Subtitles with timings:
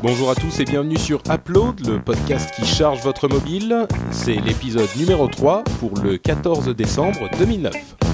[0.00, 3.88] Bonjour à tous et bienvenue sur Upload, le podcast qui charge votre mobile.
[4.12, 8.07] C'est l'épisode numéro 3 pour le 14 décembre 2009.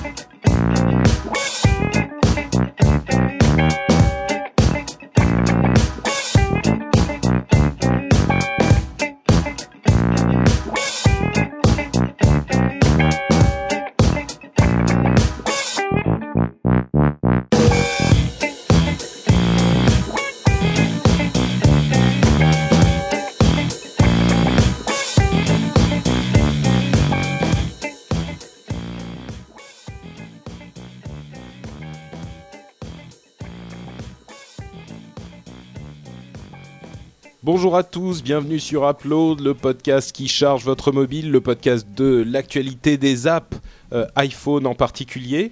[37.74, 42.24] Bonjour à tous, bienvenue sur Upload, le podcast qui charge votre mobile, le podcast de
[42.24, 43.58] l'actualité des apps
[43.92, 45.50] euh, iPhone en particulier.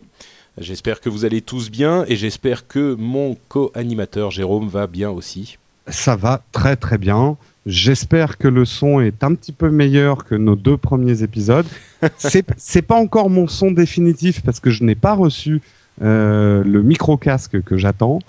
[0.56, 5.58] J'espère que vous allez tous bien et j'espère que mon co-animateur Jérôme va bien aussi.
[5.88, 7.36] Ça va très très bien.
[7.66, 11.66] J'espère que le son est un petit peu meilleur que nos deux premiers épisodes.
[12.18, 15.60] c'est pas encore mon son définitif parce que je n'ai pas reçu
[16.02, 18.20] euh, le micro casque que j'attends.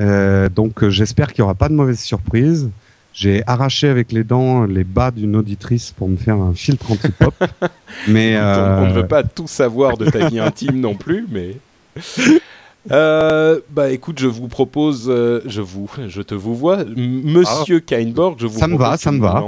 [0.00, 2.70] Euh, donc j'espère qu'il n'y aura pas de mauvaise surprise.
[3.16, 7.34] J'ai arraché avec les dents les bas d'une auditrice pour me faire un filtre anti-pop.
[8.08, 8.82] mais euh...
[8.82, 11.56] on, ne veut pas tout savoir de ta vie intime non plus, mais.
[12.92, 17.84] Euh, bah écoute, je vous propose, euh, je vous, je te vous vois, Monsieur ah.
[17.84, 19.42] Kainborg, je vous ça me va, ça me va.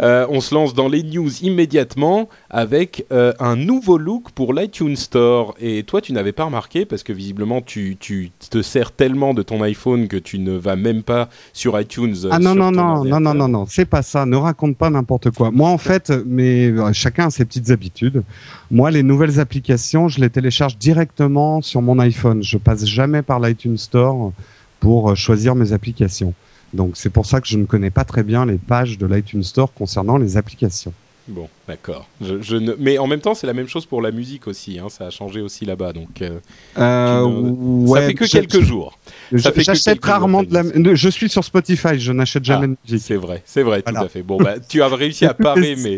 [0.00, 4.96] Euh, on se lance dans les news immédiatement avec euh, un nouveau look pour l'iTunes
[4.96, 5.54] Store.
[5.60, 9.62] Et toi, tu n'avais pas remarqué parce que visiblement, tu, te sers tellement de ton
[9.62, 12.14] iPhone que tu ne vas même pas sur iTunes.
[12.30, 14.26] Ah non, non, non, non, non, non, non, c'est pas ça.
[14.26, 15.50] Ne raconte pas n'importe quoi.
[15.50, 18.22] Moi, en fait, mais euh, chacun a ses petites habitudes.
[18.70, 22.42] Moi, les nouvelles applications, je les télécharge directement sur mon iPhone.
[22.42, 24.32] Je passe jamais par l'iTunes Store
[24.80, 26.34] pour choisir mes applications.
[26.72, 29.42] Donc c'est pour ça que je ne connais pas très bien les pages de l'iTunes
[29.42, 30.92] Store concernant les applications.
[31.28, 32.08] Bon, d'accord.
[32.20, 32.74] Je, ne...
[32.78, 34.80] Mais en même temps, c'est la même chose pour la musique aussi.
[34.80, 34.88] Hein.
[34.88, 35.92] Ça a changé aussi là-bas.
[35.92, 36.40] Donc, euh,
[36.78, 38.98] euh, ça fait que quelques jours.
[39.30, 40.94] J'achète rarement de la.
[40.94, 41.98] Je suis sur Spotify.
[41.98, 43.06] Je n'achète jamais ah, de musique.
[43.06, 44.22] C'est vrai, c'est vrai, tout à fait.
[44.22, 45.96] Bon, bah, tu as réussi à parer, mais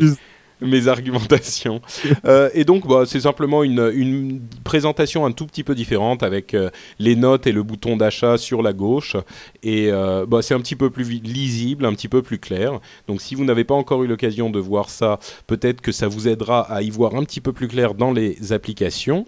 [0.61, 1.81] mes argumentations.
[2.27, 6.55] Euh, et donc, bah, c'est simplement une, une, présentation un tout petit peu différente avec
[6.55, 9.17] euh, les notes et le bouton d'achat sur la gauche.
[9.63, 12.81] Et euh, bah, c'est un petit peu plus lisible, un petit peu plus clair.
[13.09, 16.29] Donc, si vous n'avez pas encore eu l'occasion de voir ça, peut-être que ça vous
[16.29, 19.27] aidera à y voir un petit peu plus clair dans les applications.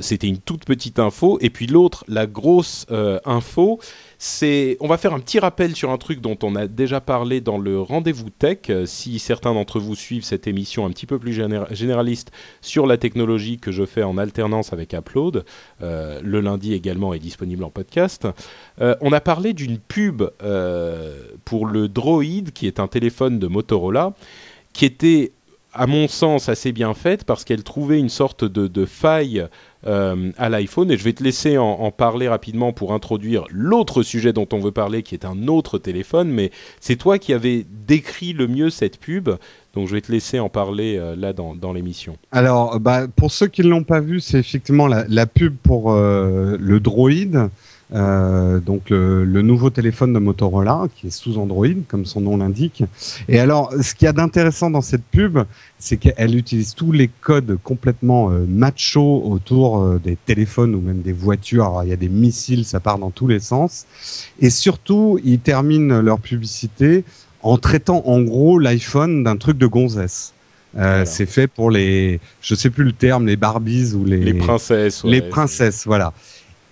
[0.00, 1.38] C'était une toute petite info.
[1.40, 2.86] Et puis l'autre, la grosse
[3.24, 3.80] info,
[4.80, 7.58] on va faire un petit rappel sur un truc dont on a déjà parlé dans
[7.58, 8.58] le rendez-vous tech.
[8.70, 12.30] Euh, si certains d'entre vous suivent cette émission un petit peu plus généraliste
[12.60, 15.44] sur la technologie que je fais en alternance avec Upload,
[15.82, 18.26] euh, le lundi également est disponible en podcast.
[18.80, 20.22] Euh, on a parlé d'une pub
[21.44, 24.14] pour le Droid, qui est un téléphone de Motorola,
[24.72, 25.32] qui était
[25.72, 29.46] à mon sens assez bien faite parce qu'elle trouvait une sorte de faille
[29.86, 30.90] euh, à l'iPhone.
[30.90, 34.72] Et je vais te laisser en, parler rapidement pour introduire l'autre sujet dont on veut
[34.72, 36.30] parler, qui est un autre téléphone.
[36.30, 36.50] Mais
[36.80, 39.30] c'est toi qui avais décrit le mieux cette pub.
[39.74, 42.16] Donc je vais te laisser en parler euh, là dans, dans l'émission.
[42.32, 46.56] Alors, bah, pour ceux qui ne l'ont pas vu, c'est effectivement la, pub pour euh,
[46.58, 47.50] le Droid.
[47.92, 52.82] Euh, donc le, nouveau téléphone de Motorola qui est sous Android comme son nom l'indique.
[53.28, 55.40] Et alors ce qu'il y a d'intéressant dans cette pub,
[55.78, 61.02] c'est qu'elle utilise tous les codes complètement euh, macho autour euh, des téléphones ou même
[61.02, 61.64] des voitures.
[61.64, 63.86] Alors, il y a des missiles, ça part dans tous les sens.
[64.40, 67.04] Et surtout, ils terminent leur publicité
[67.42, 70.32] en traitant en gros l'iPhone d'un truc de gonzesse.
[70.76, 74.34] Euh, C'est fait pour les, je sais plus le terme, les Barbies ou les, les
[74.34, 75.04] princesses.
[75.04, 76.12] Les princesses, voilà.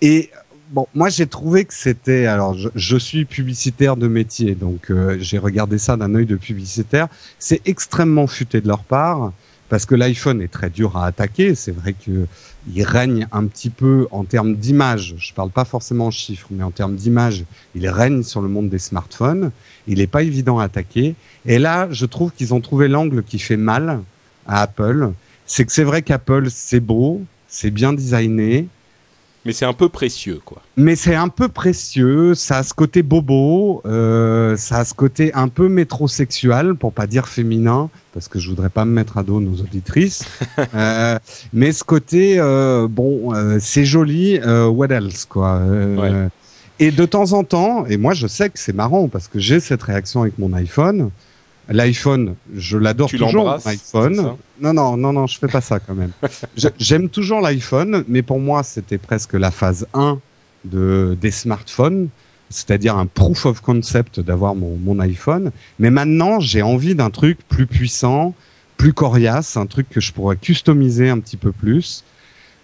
[0.01, 0.29] Et
[0.73, 2.25] bon, moi j'ai trouvé que c'était.
[2.25, 7.07] Alors, je, suis publicitaire de métier, donc euh, j'ai regardé ça d'un œil de publicitaire.
[7.39, 9.31] C'est extrêmement futé de leur part
[9.69, 11.55] parce que l'iPhone est très dur à attaquer.
[11.55, 12.25] C'est vrai que
[12.73, 15.15] il règne un petit peu en termes d'image.
[15.17, 17.45] Je parle pas forcément en chiffres, mais en termes d'image,
[17.75, 19.51] il règne sur le monde des smartphones.
[19.87, 21.15] Il n'est pas évident à attaquer.
[21.45, 24.01] Et là, je trouve qu'ils ont trouvé l'angle qui fait mal
[24.47, 25.11] à Apple.
[25.45, 28.67] C'est que c'est vrai qu'Apple, c'est beau, c'est bien designé,
[29.45, 30.61] mais c'est un peu précieux, quoi.
[30.77, 35.33] Mais c'est un peu précieux, ça a ce côté bobo, euh, ça a ce côté
[35.33, 39.23] un peu métrosexuel, pour pas dire féminin, parce que je voudrais pas me mettre à
[39.23, 40.23] dos nos auditrices.
[40.75, 41.19] euh,
[41.51, 45.59] mais ce côté, euh, bon, c'est joli, what else, quoi.
[45.59, 46.29] Ouais.
[46.79, 49.59] Et de temps en temps, et moi je sais que c'est marrant, parce que j'ai
[49.59, 51.11] cette réaction avec mon iPhone,
[51.69, 53.57] L'iPhone, je l'adore toujours.
[53.65, 54.35] L'iPhone.
[54.61, 56.11] Non, non, non, non, je fais pas ça quand même.
[56.79, 60.19] J'aime toujours l'iPhone, mais pour moi, c'était presque la phase 1
[60.65, 62.09] de, des smartphones.
[62.49, 65.51] c'est-à-dire un proof of concept d'avoir mon, mon iPhone.
[65.79, 68.35] Mais maintenant, j'ai envie d'un truc plus puissant,
[68.77, 72.03] plus coriace, un truc que je pourrais customiser un petit peu plus.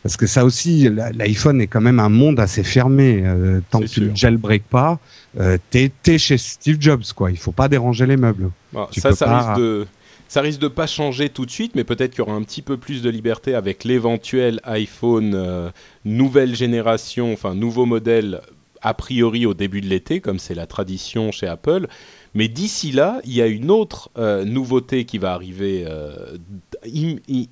[0.03, 3.21] Parce que ça aussi, l'iPhone est quand même un monde assez fermé.
[3.23, 4.99] Euh, tant que tu ne jailbreak pas,
[5.39, 7.31] euh, t'es es chez Steve Jobs, quoi.
[7.31, 8.51] Il faut pas déranger les meubles.
[8.91, 9.87] ça, ça risque de
[10.29, 12.61] ça risque de pas changer tout de suite, mais peut-être qu'il y aura un petit
[12.61, 15.71] peu plus de liberté avec l'éventuel iPhone euh,
[16.05, 18.41] nouvelle génération, enfin nouveau modèle
[18.83, 21.87] a priori au début de l'été, comme c'est la tradition chez Apple.
[22.35, 25.83] Mais d'ici là, il y a une autre euh, nouveauté qui va arriver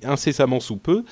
[0.04, 1.04] incessamment sous peu.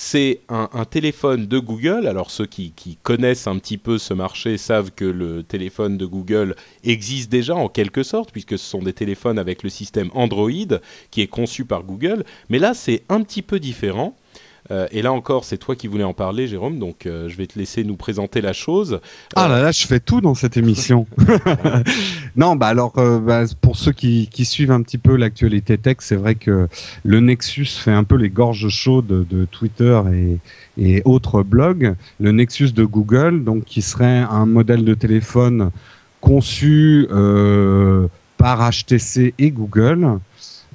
[0.00, 2.06] C'est un, téléphone de Google.
[2.06, 2.72] Alors ceux qui,
[3.02, 6.54] connaissent un petit peu ce marché savent que le téléphone de Google
[6.84, 10.78] existe déjà en quelque sorte, puisque ce sont des téléphones avec le système Android
[11.10, 12.24] qui est conçu par Google.
[12.48, 14.16] Mais là, c'est un petit peu différent.
[14.70, 17.46] Euh, et là encore, c'est toi qui voulais en parler, Jérôme, donc euh, je vais
[17.46, 19.00] te laisser nous présenter la chose.
[19.34, 21.06] Ah là là, je fais tout dans cette émission.
[22.36, 25.96] non, bah alors, euh, bah, pour ceux qui, qui, suivent un petit peu l'actualité tech,
[26.00, 26.68] c'est vrai que
[27.02, 30.38] le Nexus fait un peu les gorges chaudes de, Twitter et,
[30.76, 31.94] et autres blogs.
[32.20, 35.70] Le Nexus de Google, donc qui serait un modèle de téléphone
[36.20, 37.06] conçu
[38.36, 40.18] par HTC et Google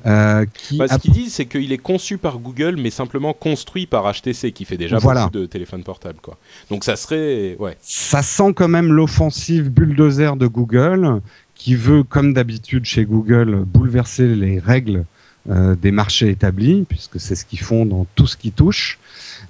[0.06, 3.86] euh, qui bah, ce qu'ils disent, c'est qu'il est conçu par Google, mais simplement construit
[3.86, 6.20] par HTC, qui fait déjà beaucoup de téléphones portables.
[6.22, 6.38] Quoi.
[6.70, 7.56] Donc ça serait...
[7.60, 7.78] Ouais.
[7.82, 11.22] Ça sent quand même l'offensive bulldozer de Google,
[11.56, 15.06] qui veut, comme d'habitude chez Google, bouleverser les règles
[15.50, 18.98] euh, des marchés établis, puisque c'est ce qu'ils font dans tout ce qui touche.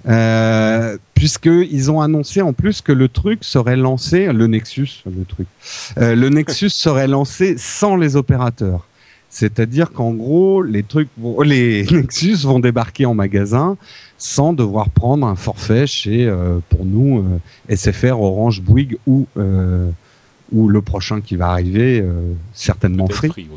[0.06, 5.46] Euh, puisqu'ils ont annoncé en plus que le truc serait lancé, le Nexus, le truc,
[5.98, 8.86] euh, le Nexus serait lancé sans les opérateurs.
[9.34, 11.08] C'est-à-dire qu'en gros, les trucs,
[11.44, 13.76] les Nexus vont débarquer en magasin
[14.16, 17.18] sans devoir prendre un forfait chez, euh, pour nous,
[17.68, 19.90] euh, SFR, Orange, Bouygues ou euh,
[20.54, 23.48] ou le prochain qui va arriver, euh, certainement free.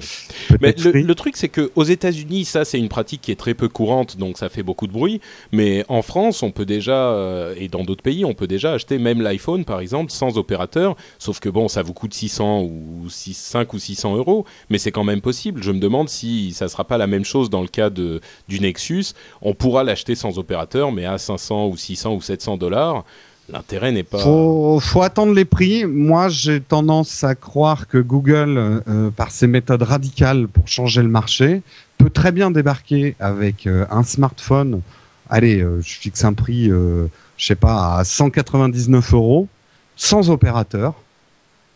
[0.62, 3.70] Mais le, truc, c'est que aux États-Unis, ça, c'est une pratique qui est très peu
[3.70, 5.22] courante, donc ça fait beaucoup de bruit.
[5.52, 8.98] Mais en France, on peut déjà, euh, et dans d'autres pays, on peut déjà acheter
[8.98, 10.98] même l'iPhone, par exemple, sans opérateur.
[11.20, 14.92] Sauf que bon, ça vous coûte 600 ou 6, 5 ou 600 euros, mais c'est
[14.92, 15.62] quand même possible.
[15.62, 18.60] Je me demande si ça sera pas la même chose dans le cas de, du
[18.60, 19.14] Nexus.
[19.44, 23.06] On pourra l'acheter sans opérateur, mais à 500 ou 600 ou 700 dollars.
[23.50, 24.20] L'intérêt n'est pas.
[24.20, 25.86] Faut, faut attendre les prix.
[25.86, 31.08] Moi, j'ai tendance à croire que Google, euh, par ses méthodes radicales pour changer le
[31.08, 31.62] marché,
[31.98, 34.82] peut très bien débarquer avec euh, un smartphone.
[35.30, 37.08] Allez, euh, je fixe un prix, je
[37.38, 39.48] sais pas, à 199 euros,
[39.96, 40.96] sans opérateur.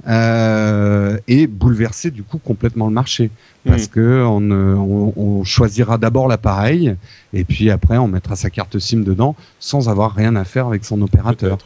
[0.07, 3.29] Euh, et bouleverser du coup complètement le marché
[3.65, 3.89] parce mm.
[3.89, 6.95] que on, on, on choisira d'abord l'appareil
[7.33, 10.85] et puis après on mettra sa carte SIM dedans sans avoir rien à faire avec
[10.85, 11.59] son opérateur.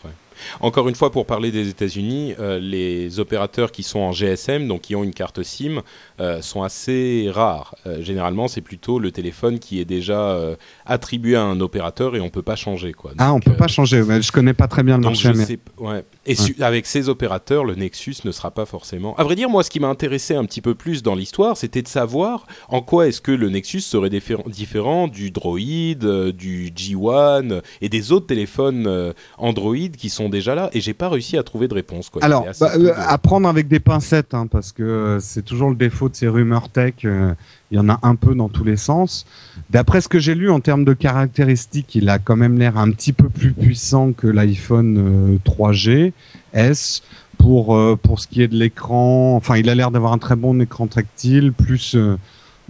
[0.60, 4.82] Encore une fois, pour parler des États-Unis, euh, les opérateurs qui sont en GSM, donc
[4.82, 5.82] qui ont une carte SIM,
[6.20, 7.76] euh, sont assez rares.
[7.86, 10.38] Euh, généralement, c'est plutôt le téléphone qui est déjà
[10.86, 12.94] attribué à un opérateur et on peut pas changer.
[12.94, 13.12] Quoi.
[13.18, 14.04] ah, on peut pas changer.
[14.22, 15.32] Je connais pas très bien le marché.
[15.78, 16.04] ouais.
[16.28, 19.16] Et avec ces opérateurs, le Nexus ne sera pas forcément.
[19.18, 21.82] À vrai dire, moi, ce qui m'a intéressé un petit peu plus dans l'histoire, c'était
[21.82, 27.90] de savoir en quoi est-ce que le Nexus serait différent du Droid, du G1 et
[27.90, 31.74] des autres téléphones Android qui sont déjà là et j'ai pas réussi à trouver de
[31.74, 32.10] réponse.
[32.10, 32.24] Quoi.
[32.24, 35.76] Alors, bah, euh, à prendre avec des pincettes, hein, parce que euh, c'est toujours le
[35.76, 36.94] défaut de ces rumeurs tech.
[37.06, 37.34] Euh,
[37.72, 39.26] il y en a un peu dans tous les sens.
[39.70, 42.92] D'après ce que j'ai lu en termes de caractéristiques, il a quand même l'air un
[42.92, 46.14] petit peu plus puissant que l'iPhone 3G
[46.54, 47.04] S.
[47.38, 50.62] Pour pour ce qui est de l'écran, enfin, il a l'air d'avoir un très bon
[50.62, 51.98] écran tactile, plus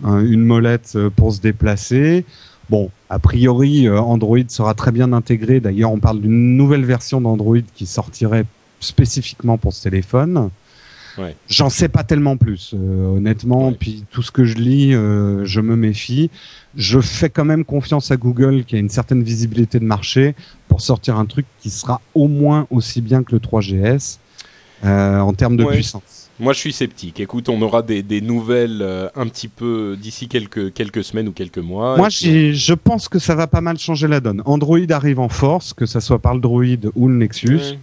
[0.03, 2.25] une molette pour se déplacer.
[2.69, 5.59] Bon, a priori, euh, Android sera très bien intégré.
[5.59, 8.45] D'ailleurs, on parle d'une nouvelle version d'Android qui sortirait
[8.79, 10.49] spécifiquement pour ce téléphone.
[11.17, 11.35] Ouais.
[11.47, 13.71] J'en sais pas tellement plus, euh, honnêtement.
[13.71, 16.29] Puis tout ce que je lis, euh, je me méfie.
[16.75, 20.35] Je fais quand même confiance à Google, qui a une certaine visibilité de marché,
[20.67, 24.17] pour sortir un truc qui sera au moins aussi bien que le 3GS
[24.83, 26.24] en termes de puissance.
[26.39, 27.19] Moi, je suis sceptique.
[27.19, 31.31] Écoute, on aura des, des nouvelles euh, un petit peu d'ici quelques, quelques semaines ou
[31.31, 31.95] quelques mois.
[31.95, 34.41] Moi, je pense que ça va pas mal changer la donne.
[34.45, 37.77] Android arrive en force, que ça soit par le Droid ou le Nexus.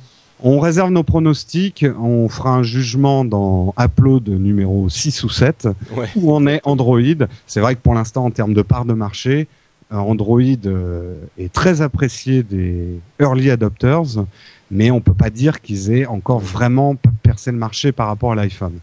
[0.44, 1.86] On réserve nos pronostics.
[1.98, 5.68] On fera un jugement dans Upload numéro 6 ou 7,
[6.16, 7.00] où on est Android.
[7.46, 9.46] C'est vrai que pour l'instant, en termes de part de marché,
[9.92, 14.24] euh, Android euh, est très apprécié des early adopters
[14.72, 16.96] mais on peut pas dire qu'ils aient encore vraiment
[17.32, 18.78] percé le marché par rapport à l'iPhone.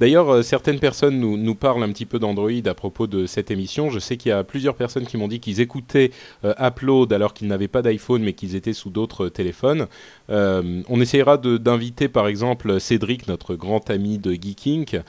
[0.00, 3.50] D'ailleurs, euh, certaines personnes nous, nous, parlent un petit peu d'Android à propos de cette
[3.50, 3.90] émission.
[3.90, 6.10] Je sais qu'il y a plusieurs personnes qui m'ont dit qu'ils écoutaient
[6.44, 9.86] euh, Upload alors qu'ils n'avaient pas d'iPhone mais qu'ils étaient sous d'autres téléphones.
[10.30, 15.00] Euh, on essayera d'inviter par exemple Cédric, notre grand ami de Geeking,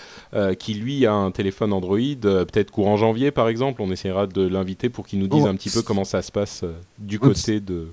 [0.59, 3.81] qui lui a un téléphone Android, peut-être courant janvier par exemple.
[3.81, 5.47] On essayera de l'inviter pour qu'il nous dise oh.
[5.47, 6.63] un petit peu comment ça se passe
[6.99, 7.87] du côté de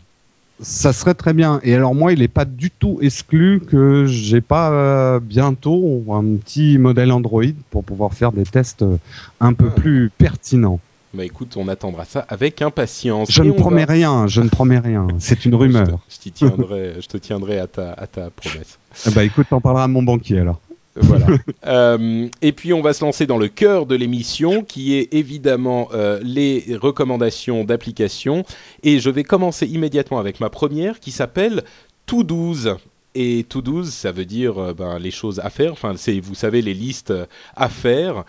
[0.63, 1.61] ça serait très bien.
[1.63, 6.37] Et alors moi, il n'est pas du tout exclu que j'ai pas euh, bientôt un
[6.37, 8.97] petit modèle Android pour pouvoir faire des tests euh,
[9.41, 9.81] un peu ah.
[9.81, 10.81] plus pertinents.
[11.13, 13.33] Bah écoute, on attendra ça avec impatience.
[13.33, 15.09] Je ne promets rien, je ne promets rien.
[15.19, 15.99] C'est une rumeur.
[16.09, 18.79] je, te, tiendrai, je te tiendrai à ta, à ta promesse.
[19.13, 20.61] bah écoute, t'en parleras à mon banquier alors.
[21.03, 21.27] Voilà.
[21.67, 25.89] Euh, et puis on va se lancer dans le cœur de l'émission, qui est évidemment
[25.93, 28.45] euh, les recommandations d'applications.
[28.83, 31.63] Et je vais commencer immédiatement avec ma première, qui s'appelle
[32.07, 32.77] Tout 12.
[33.15, 35.73] Et to 12, ça veut dire euh, ben, les choses à faire.
[35.73, 37.13] Enfin, c'est, vous savez, les listes
[37.57, 38.25] à faire.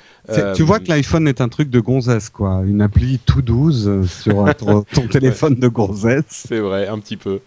[0.55, 2.61] tu vois que l'iPhone est un truc de gonzesse, quoi.
[2.65, 6.25] Une appli to 12 sur ton, téléphone de gonzesse.
[6.47, 7.39] C'est vrai, un petit peu.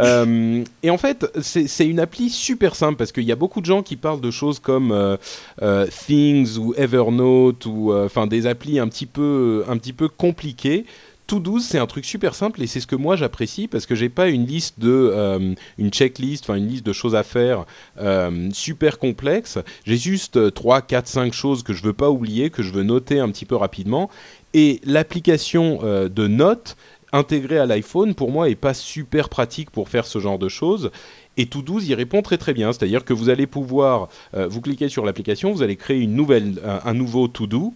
[0.00, 3.66] Euh, et en fait, c'est une appli super simple parce qu'il y a beaucoup de
[3.66, 5.16] gens qui parlent de choses comme euh,
[5.60, 10.86] euh, Things ou Evernote ou enfin des applis un petit peu un petit peu compliquées.
[11.32, 13.94] Tout 12, c'est un truc super simple et c'est ce que moi j'apprécie parce que
[13.94, 17.64] j'ai pas une liste de une checklist, enfin une liste de choses à faire
[18.52, 19.58] super complexe.
[19.86, 23.18] J'ai juste 3, 4, 5 choses que je veux pas oublier, que je veux noter
[23.18, 24.10] un petit peu rapidement.
[24.52, 26.76] Et l'application de notes
[27.12, 30.90] intégré à l'iPhone, pour moi, est pas super pratique pour faire ce genre de choses.
[31.36, 32.72] Et tout 12 y répond très très bien.
[32.72, 36.60] C'est-à-dire que vous allez pouvoir, euh, vous cliquez sur l'application, vous allez créer une nouvelle,
[36.84, 37.74] un, nouveau to do.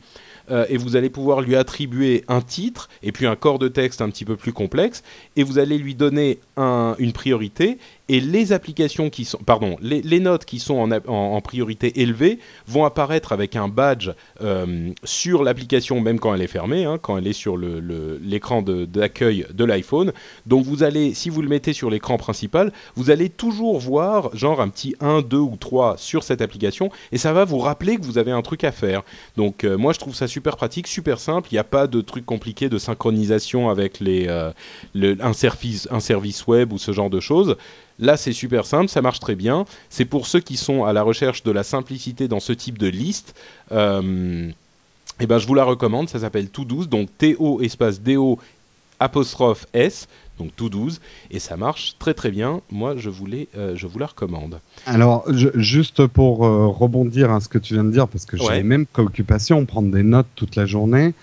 [0.50, 4.00] Euh, et vous allez pouvoir lui attribuer un titre et puis un corps de texte
[4.00, 5.02] un petit peu plus complexe
[5.36, 10.44] et vous allez lui donner une priorité et les applications qui sont, pardon, les, notes
[10.44, 14.10] qui sont en, priorité élevée vont apparaître avec un badge
[14.40, 18.86] euh, sur l'application même quand elle est fermée, hein, quand elle est sur l'écran le,
[18.86, 20.12] d'accueil de, l'iPhone.
[20.46, 24.60] Donc vous allez, si vous le mettez sur l'écran principal, vous allez toujours voir genre
[24.60, 28.02] un petit 1, 2 ou 3 sur cette application et ça va vous rappeler que
[28.02, 29.02] vous avez un truc à faire.
[29.36, 31.48] Donc euh, moi je trouve ça super pratique, super simple.
[31.50, 34.52] Il n'y a pas de truc compliqué de synchronisation avec les, euh,
[34.94, 37.56] un, service, un service web ou ce genre de choses.
[37.98, 39.64] Là, c'est super simple, ça marche très bien.
[39.88, 42.88] C'est pour ceux qui sont à la recherche de la simplicité dans ce type de
[42.88, 43.34] liste.
[43.72, 44.50] Euh,
[45.20, 46.08] eh ben, je vous la recommande.
[46.08, 48.38] Ça s'appelle Tout 12, donc T-O espace D-O
[49.00, 51.00] apostrophe S, donc tout 12,
[51.30, 52.60] et ça marche très très bien.
[52.70, 54.60] Moi, je, voulais, euh, je vous la recommande.
[54.86, 58.52] Alors, juste pour euh, rebondir à ce que tu viens de dire, parce que j'ai
[58.52, 61.14] les mêmes préoccupations, prendre des notes toute la journée.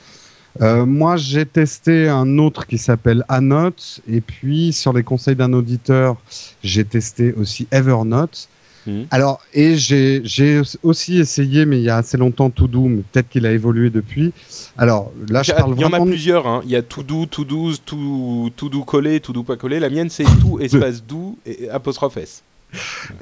[0.62, 5.54] Euh, moi, j'ai testé un autre qui s'appelle Anote, et puis sur les conseils d'un
[5.54, 6.18] auditeur,
[6.64, 8.48] j'ai testé aussi Evernote.
[8.86, 9.04] Hmm.
[9.12, 13.46] Alors, et j'ai aussi essayé, mais il y a assez longtemps, Todo, mais peut-être qu'il
[13.46, 14.34] a évolué depuis.
[14.78, 15.88] Alors, là, je parle vraiment...
[15.88, 16.62] Il y en a plusieurs, hein.
[16.66, 19.80] Il y a Todo, Todo, Todo, Todo collé, Todo pas collé.
[19.80, 22.44] La mienne, c'est tout, espace doux, et apostrophe S.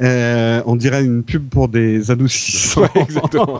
[0.02, 2.88] Euh, on dirait une pub pour des adoucissants.
[2.96, 3.60] exactement.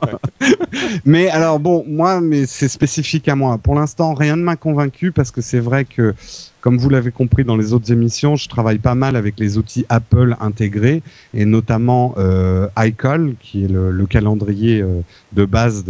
[1.06, 3.58] mais alors bon, moi, mais c'est spécifique à moi.
[3.58, 6.14] Pour l'instant, rien ne m'a convaincu parce que c'est vrai que,
[6.62, 9.86] comme vous l'avez compris dans les autres émissions, je travaille pas mal avec les outils
[9.90, 11.02] Apple intégrés
[11.34, 15.02] et notamment euh, iCal, qui est le, calendrier euh,
[15.34, 15.86] de base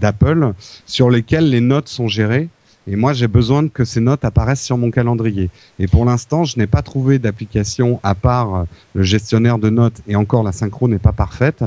[0.00, 0.52] d'Apple,
[0.86, 2.48] sur lesquels les notes sont gérées.
[2.90, 5.48] Et moi, j'ai besoin que ces notes apparaissent sur mon calendrier.
[5.78, 10.00] Et pour l'instant, je n'ai pas trouvé d'application à part euh, le gestionnaire de notes
[10.08, 11.64] et encore la synchro n'est pas parfaite.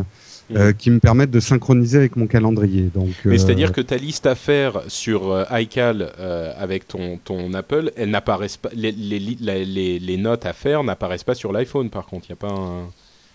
[0.54, 0.74] Euh, mhm.
[0.74, 2.90] qui me permettent de synchroniser avec mon calendrier.
[2.94, 6.12] Donc, Mais c'est-à-dire euh, que ta liste à faire sur iCal
[6.58, 11.24] avec ton, ton Apple, elles n'apparaissent pas, les, les, les, les, notes à faire n'apparaissent
[11.24, 11.90] pas sur l'iPhone.
[11.90, 12.90] Par contre, il n'y a pas un.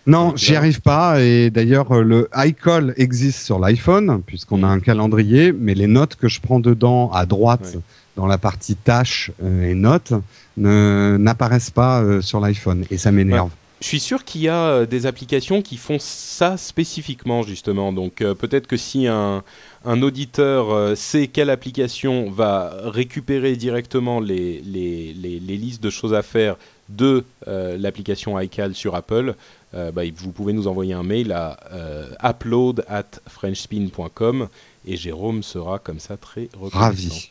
[0.08, 1.20] Non, j'y arrive pas.
[1.20, 4.70] Et d'ailleurs, euh, le iCall existe sur l'iPhone, puisqu'on a mm.
[4.70, 7.76] un calendrier, mais les notes que je prends dedans, à droite,
[8.16, 10.14] dans la partie tâches euh, et notes,
[10.56, 12.86] n'apparaissent pas euh, sur l'iPhone.
[12.90, 13.50] Et ça m'énerve.
[13.82, 17.92] Je suis sûr qu'il y a des applications qui font ça spécifiquement, justement.
[17.92, 19.44] Donc peut-être que si un,
[19.84, 26.12] un auditeur sait quelle application va récupérer directement les, les, les, les listes de choses
[26.12, 26.56] à faire
[26.88, 29.36] de l'application iCal sur Apple,
[29.74, 34.48] euh, bah, vous pouvez nous envoyer un mail à euh, upload at frenchspin.com
[34.86, 36.78] et Jérôme sera comme ça très reconnaissant.
[36.78, 37.30] Ravi.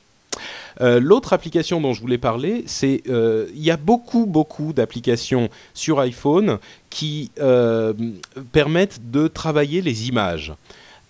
[0.81, 5.99] Euh, l'autre application dont je voulais parler, c'est il y a beaucoup beaucoup d'applications sur
[5.99, 6.59] iPhone
[6.91, 7.31] qui
[8.51, 10.53] permettent de travailler les images.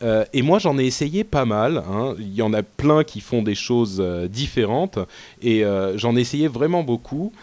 [0.02, 1.84] et moi, j'en ai essayé pas mal.
[1.90, 2.16] Hein.
[2.20, 5.00] Il y en a plein qui font des choses différentes.
[5.42, 5.66] Et
[5.96, 7.34] j'en ai essayé vraiment beaucoup.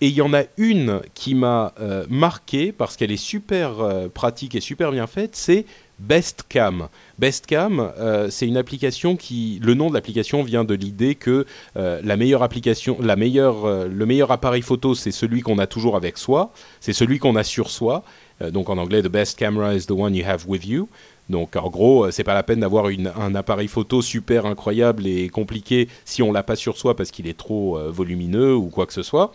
[0.00, 1.72] Et il y en a une qui m'a
[2.10, 3.76] marqué parce qu'elle est super
[4.12, 5.64] pratique et super bien faite, c'est
[5.98, 6.88] Bestcam.
[7.18, 11.46] Bestcam, euh, c'est une application qui, le nom de l'application vient de l'idée que
[11.76, 15.66] euh, la meilleure application, la meilleure, euh, le meilleur appareil photo, c'est celui qu'on a
[15.66, 18.02] toujours avec soi, c'est celui qu'on a sur soi.
[18.50, 20.88] donc en anglais, the best camera is the one you have with you.
[21.30, 25.88] Donc en gros, c'est pas la peine d'avoir un appareil photo super incroyable et compliqué
[26.04, 29.02] si on l'a pas sur soi parce qu'il est trop volumineux ou quoi que ce
[29.02, 29.32] soit.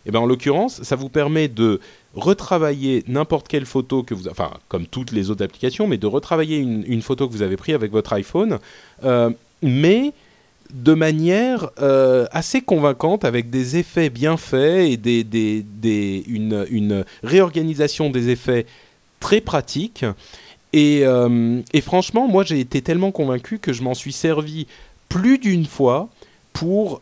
[0.00, 1.78] Et eh ben en l'occurrence, ça vous permet de
[2.14, 6.56] retravailler n'importe quelle photo que vous, enfin comme toutes les autres applications, mais de retravailler
[6.56, 8.58] une, photo que vous avez prise avec votre iPhone,
[9.04, 9.28] euh,
[9.60, 10.14] mais
[10.72, 16.64] de manière euh, assez convaincante, avec des effets bien faits et des, des, des, une,
[16.70, 18.64] une, réorganisation des effets
[19.20, 20.06] très pratique.
[20.72, 24.66] Et, euh, et franchement, moi j'ai été tellement convaincu que je m'en suis servi
[25.10, 26.08] plus d'une fois
[26.54, 27.00] pour,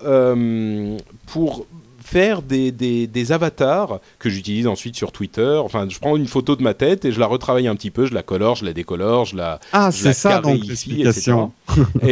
[1.27, 1.67] pour
[2.09, 5.61] faire des, des, avatars que j'utilise ensuite sur Twitter.
[5.63, 8.07] Enfin, je prends une photo de ma tête et je la retravaille un petit peu,
[8.07, 9.61] je la colore, je la décolore, je la.
[9.73, 11.53] Ah, c'est ça donc l'explication.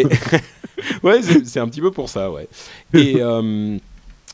[1.02, 2.48] ouais, c'est un petit peu pour ça, ouais.
[2.92, 3.16] Et.
[3.20, 3.78] Euh,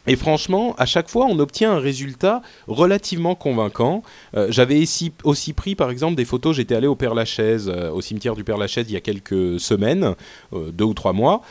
[0.09, 4.03] et franchement, à chaque fois, on obtient un résultat relativement convaincant.
[4.35, 4.83] Euh, j'avais
[5.23, 6.57] aussi, pris, par exemple, des photos.
[6.57, 9.61] J'étais allé au Père Lachaise, euh, au cimetière du Père Lachaise, il y a quelques
[9.61, 10.17] semaines,
[10.53, 11.43] deux ou trois mois.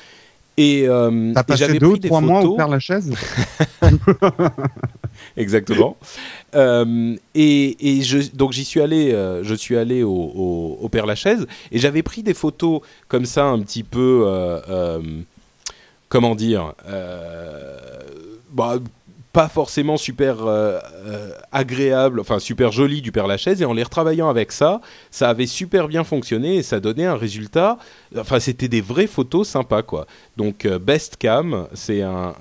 [0.61, 3.11] Et euh, t'as passé deux ou trois mois au Père Lachaise
[5.35, 5.97] Exactement.
[6.53, 10.89] Euh, et, et je, donc j'y suis allé, euh, je suis allé au, au, au
[10.89, 14.99] Père Lachaise et j'avais pris des photos comme ça un petit peu, euh,
[16.09, 16.73] comment dire,
[18.51, 18.77] bah,
[19.33, 23.83] pas forcément super euh, euh, agréable, enfin super joli du Père Lachaise, et en les
[23.83, 27.77] retravaillant avec ça, ça avait super bien fonctionné et ça donnait un résultat.
[28.17, 30.05] Enfin, c'était des vraies photos sympas, quoi.
[30.35, 32.33] Donc, euh, Best Cam, c'est un,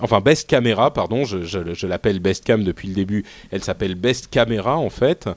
[0.00, 3.24] enfin Best Camera, pardon, je, je, je l'appelle Best Cam depuis le début.
[3.50, 5.28] Elle s'appelle Best Camera en fait.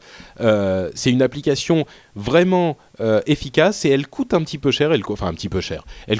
[0.94, 1.86] c'est une application
[2.20, 5.62] vraiment euh, efficace et elle coûte un petit peu cher, elle, enfin un petit peu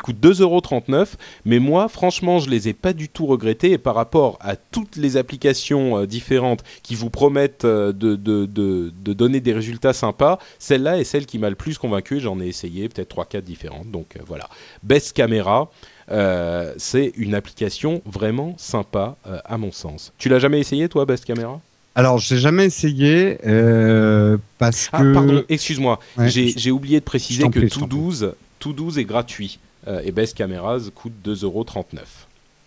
[0.02, 1.16] coûte 2,39€,
[1.46, 4.96] mais moi franchement je les ai pas du tout regrettés et par rapport à toutes
[4.96, 8.16] les applications euh, différentes qui vous promettent euh, de,
[9.14, 12.88] donner des résultats sympas, celle-là est celle qui m'a le plus convaincu j'en ai essayé
[12.88, 13.92] peut-être 3-4 différentes.
[13.92, 14.48] Donc voilà,
[14.84, 15.70] Best Camera.
[16.78, 20.14] c'est une application vraiment sympa à mon sens.
[20.18, 21.60] Tu l'as jamais essayé toi, Best Camera?
[21.96, 25.14] Alors, j'ai jamais essayé euh, parce ah, que.
[25.14, 26.00] pardon, excuse-moi.
[26.28, 30.90] j'ai oublié de préciser que tout 12, tout 12 est gratuit euh, et Best Cameras
[30.94, 31.86] coûte 2,39€.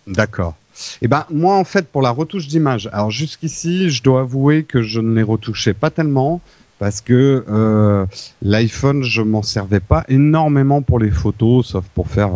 [0.07, 0.55] D'accord.
[1.01, 4.81] Eh ben moi en fait pour la retouche d'image, alors jusqu'ici je dois avouer que
[4.81, 6.41] je ne les retouchais pas tellement
[6.79, 8.07] parce que euh,
[8.41, 12.31] l'iPhone je m'en servais pas énormément pour les photos sauf pour faire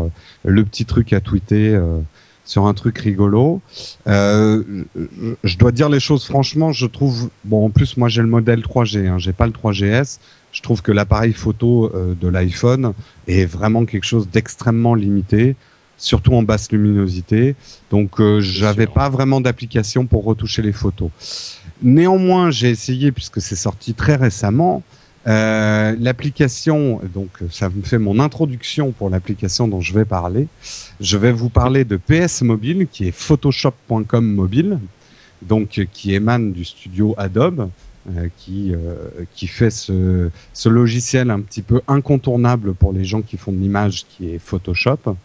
[0.45, 1.79] le petit truc à tweeter
[2.47, 3.61] sur un truc rigolo.
[4.07, 4.63] Euh,
[5.43, 8.61] je dois dire les choses franchement, je trouve bon en plus moi j'ai le modèle
[8.61, 10.17] 3G, hein, j'ai pas le 3GS.
[10.53, 12.93] Je trouve que l'appareil photo euh, de l'iPhone
[13.27, 15.55] est vraiment quelque chose d'extrêmement limité,
[15.97, 17.55] surtout en basse luminosité.
[17.91, 21.09] Donc euh, j'avais pas vraiment d'application pour retoucher les photos.
[21.83, 24.83] Néanmoins, j'ai essayé puisque c'est sorti très récemment.
[25.27, 30.47] Euh, l'application, donc ça me fait mon introduction pour l'application dont je vais parler.
[31.01, 34.79] Je vais vous parler de PS Mobile, qui est Photoshop.com mobile,
[35.41, 37.69] donc qui émane du studio Adobe,
[38.15, 38.95] euh, qui euh,
[39.33, 43.57] qui fait ce, ce logiciel un petit peu incontournable pour les gens qui font de
[43.57, 45.17] l'image, qui est Photoshop.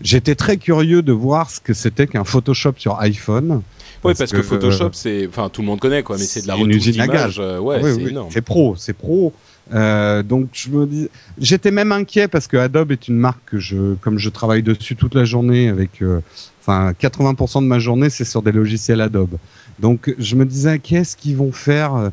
[0.00, 3.62] J'étais très curieux de voir ce que c'était qu'un Photoshop sur iPhone.
[4.02, 6.54] Oui, parce, que, Photoshop, c'est, enfin, tout le monde connaît, quoi, mais c'est de la
[6.54, 7.36] retouche d'image.
[7.38, 8.28] Euh, ouais, c'est énorme.
[8.30, 9.32] C'est pro, c'est pro.
[9.72, 13.58] Euh, donc je me dis, j'étais même inquiet parce que Adobe est une marque que
[13.58, 16.20] je, comme je travaille dessus toute la journée avec, euh,
[16.60, 19.38] enfin 80% de ma journée c'est sur des logiciels Adobe.
[19.80, 22.10] Donc je me disais qu'est-ce qu'ils vont faire euh,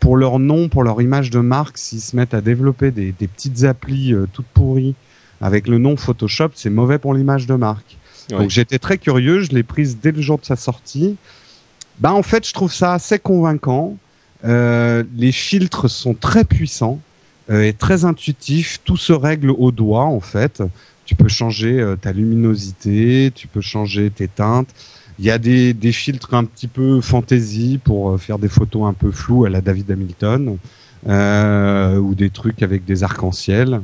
[0.00, 3.28] pour leur nom, pour leur image de marque, s'ils se mettent à développer des, des
[3.28, 4.96] petites applis toutes pourries
[5.40, 7.96] avec le nom Photoshop, c'est mauvais pour l'image de marque.
[8.30, 11.16] Donc j'étais très curieux, je l'ai prise dès le jour de sa sortie.
[12.00, 13.96] Bah en fait, je trouve ça assez convaincant.
[14.44, 17.00] Euh, les filtres sont très puissants
[17.50, 18.80] euh, et très intuitifs.
[18.84, 20.62] Tout se règle au doigt en fait.
[21.06, 24.68] Tu peux changer euh, ta luminosité, tu peux changer tes teintes.
[25.18, 28.92] Il y a des, des filtres un petit peu fantasy pour faire des photos un
[28.92, 30.58] peu floues à la David Hamilton
[31.06, 33.80] ou des trucs avec des arcs-en-ciel.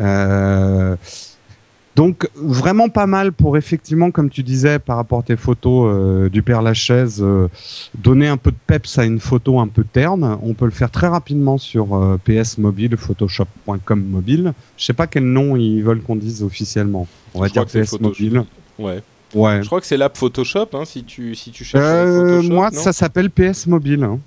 [0.00, 0.96] Euh,
[1.96, 6.28] donc vraiment pas mal pour effectivement, comme tu disais, par rapport à tes photos euh,
[6.28, 7.48] du Père Lachaise, euh,
[7.96, 10.36] donner un peu de peps à une photo un peu terne.
[10.42, 14.54] On peut le faire très rapidement sur euh, PS Mobile, Photoshop.com mobile.
[14.76, 17.06] Je sais pas quel nom ils veulent qu'on dise officiellement.
[17.32, 18.42] On va dire PS Mobile.
[18.78, 19.00] Ouais.
[19.32, 19.62] Ouais.
[19.62, 21.84] Je crois que c'est l'app Photoshop, hein, si tu si tu cherches.
[21.84, 24.02] Photoshop, moi, ça s'appelle PS Mobile.
[24.02, 24.18] hein.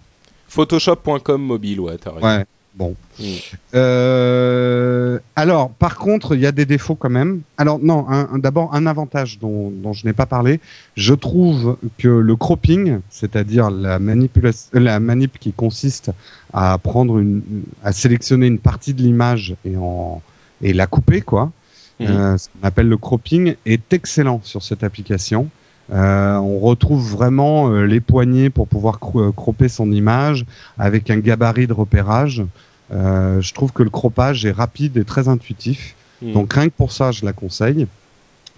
[0.48, 2.26] Photoshop.com mobile, ouais, t'as raison.
[2.26, 2.46] Ouais.
[2.78, 2.96] Bon.
[3.20, 3.24] Mm.
[3.74, 7.42] Euh, alors, par contre, il y a des défauts quand même.
[7.58, 10.60] Alors, non, d'abord, un avantage dont, dont je n'ai pas parlé.
[10.96, 14.00] Je trouve que le cropping, c'est-à-dire la,
[14.74, 16.12] la manip qui consiste
[16.54, 17.42] à prendre une,
[17.84, 20.22] à sélectionner une partie de l'image et en,
[20.62, 21.52] et la couper, quoi.
[22.00, 22.08] Mhm.
[22.10, 25.50] Euh, ce qu'on appelle le cropping est excellent sur cette application.
[25.92, 30.46] Euh, on retrouve vraiment euh, les poignées pour pouvoir cro- cropper son image
[30.78, 32.44] avec un gabarit de repérage.
[32.92, 35.96] Euh, je trouve que le croppage est rapide et très intuitif.
[36.22, 36.34] Mm.
[36.34, 37.88] Donc rien que pour ça, je la conseille.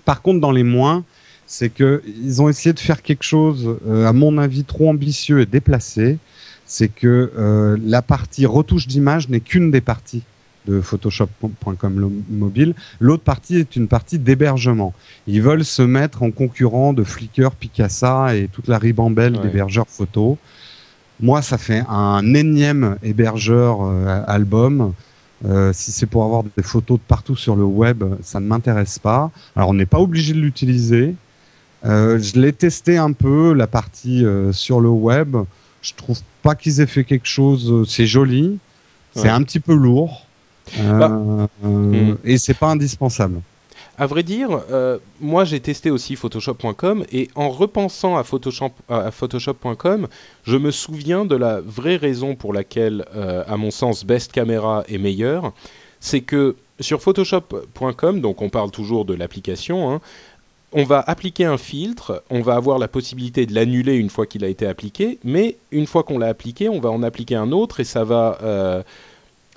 [0.05, 1.03] Par contre, dans les moins,
[1.45, 5.41] c'est que ils ont essayé de faire quelque chose, euh, à mon avis, trop ambitieux
[5.41, 6.17] et déplacé.
[6.65, 10.21] C'est que euh, la partie retouche d'image n'est qu'une des parties
[10.67, 12.75] de Photoshop.com mobile.
[12.99, 14.93] L'autre partie est une partie d'hébergement.
[15.25, 19.41] Ils veulent se mettre en concurrent de Flickr, Picasa et toute la ribambelle Ouais.
[19.41, 20.37] d'hébergeurs photo.
[21.21, 24.93] Moi, ça fait un énième hébergeur euh, album.
[25.45, 28.99] Euh, si c'est pour avoir des photos de partout sur le web, ça ne m'intéresse
[28.99, 29.31] pas.
[29.55, 31.15] Alors, on n'est pas obligé de l'utiliser.
[31.85, 35.35] Euh, je l'ai testé un peu, la partie sur le web.
[35.81, 37.87] Je trouve pas qu'ils aient fait quelque chose.
[37.89, 38.57] C'est joli,
[39.15, 40.25] c'est un petit peu lourd,
[40.77, 42.15] Bah, hmm.
[42.23, 43.41] et c'est pas indispensable.
[43.99, 49.11] À vrai dire, euh, moi j'ai testé aussi Photoshop.com et en repensant à Photoshop, à
[49.11, 50.07] Photoshop.com,
[50.45, 54.85] je me souviens de la vraie raison pour laquelle, euh, à mon sens, Best Camera
[54.87, 55.51] est meilleur.
[55.99, 59.99] C'est que sur Photoshop.com, donc on parle toujours de l'application, hein,
[60.71, 64.45] on va appliquer un filtre, on va avoir la possibilité de l'annuler une fois qu'il
[64.45, 67.81] a été appliqué, mais une fois qu'on l'a appliqué, on va en appliquer un autre
[67.81, 68.37] et ça va...
[68.43, 68.81] euh,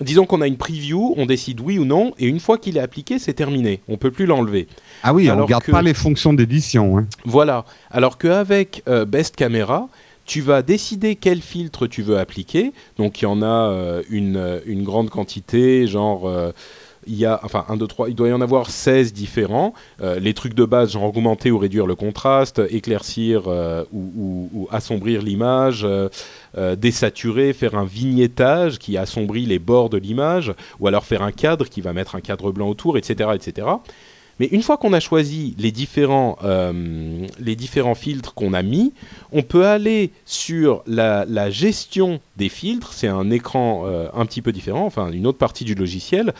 [0.00, 2.80] disons qu'on a une preview, on décide oui ou non, et une fois qu'il est
[2.80, 3.80] appliqué, c'est terminé.
[3.88, 4.66] On peut plus l'enlever.
[5.02, 6.98] Ah oui, on Alors regarde que- pas les fonctions d'édition.
[6.98, 7.06] Hein.
[7.24, 7.64] Voilà.
[7.90, 9.88] Alors qu'avec euh, Best Camera,
[10.24, 12.72] tu vas décider quel filtre tu veux appliquer.
[12.96, 16.52] Donc il y en a euh, une, euh, une grande quantité, genre euh,
[17.06, 19.74] il y a enfin 1 2 3, il doit y en avoir 16 différents.
[20.00, 25.22] Euh, les trucs de base, genre augmenter ou réduire le contraste, éclaircir euh, ou, assombrir
[25.22, 31.22] l'image, euh, désaturer, faire un vignettage qui assombrit les bords de l'image ou alors faire
[31.22, 33.66] un cadre qui va mettre un cadre blanc autour, etc., etc.
[34.40, 36.38] Mais une fois qu'on a choisi les différents,
[37.38, 38.92] les différents filtres qu'on a mis,
[39.30, 42.92] on peut aller sur la, la gestion des filtres.
[42.92, 46.32] C'est un écran un petit peu différent, enfin une autre partie du logiciel,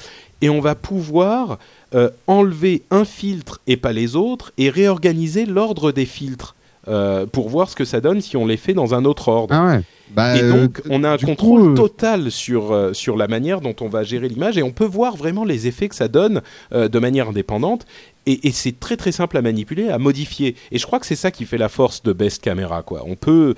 [0.43, 1.59] et on va pouvoir
[1.95, 6.55] euh, enlever un filtre et pas les autres et réorganiser l'ordre des filtres
[6.89, 9.55] euh, pour voir ce que ça donne si on les fait dans un autre ordre.
[9.55, 9.83] Ah ouais.
[10.11, 13.75] Bah, Et euh, donc, on a un contrôle coup, total sur, sur la manière dont
[13.81, 16.99] on va gérer l'image et on peut voir vraiment les effets que ça donne de
[16.99, 17.87] manière indépendante.
[18.27, 20.55] Et, et c'est très très simple à manipuler, à modifier.
[20.71, 22.83] Et je crois que c'est ça qui fait la force de Best Camera.
[22.83, 23.05] Quoi.
[23.07, 23.55] On peut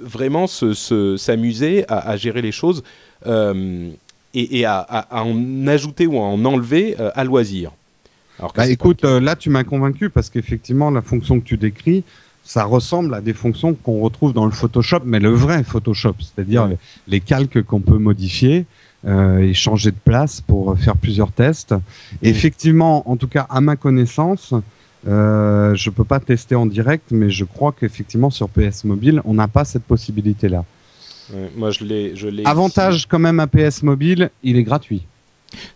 [0.00, 2.82] vraiment se- se- s'amuser à, à gérer les choses
[4.38, 7.70] et, et à, à- à en ajouter ou à en enlever euh, à loisir.
[8.38, 12.04] Alors Bah écoute, euh, là tu m'as convaincu parce qu'effectivement la fonction que tu décris,
[12.44, 16.64] ça ressemble à des fonctions qu'on retrouve dans le Photoshop, mais le vrai Photoshop, c'est-à-dire
[16.64, 16.76] Ouais.
[17.08, 18.66] les, les calques qu'on peut modifier
[19.06, 21.74] euh, et changer de place pour faire plusieurs tests.
[22.22, 24.52] Et Effectivement, en tout cas à ma connaissance,
[25.08, 29.34] euh, je peux pas tester en direct, mais je crois qu'effectivement sur PS Mobile, on
[29.34, 30.64] n'a pas cette possibilité-là.
[31.32, 32.14] Ouais, moi, je l'ai.
[32.16, 32.50] je l'ai ici.
[32.50, 35.02] Avantage quand même à PS Mobile, il est gratuit.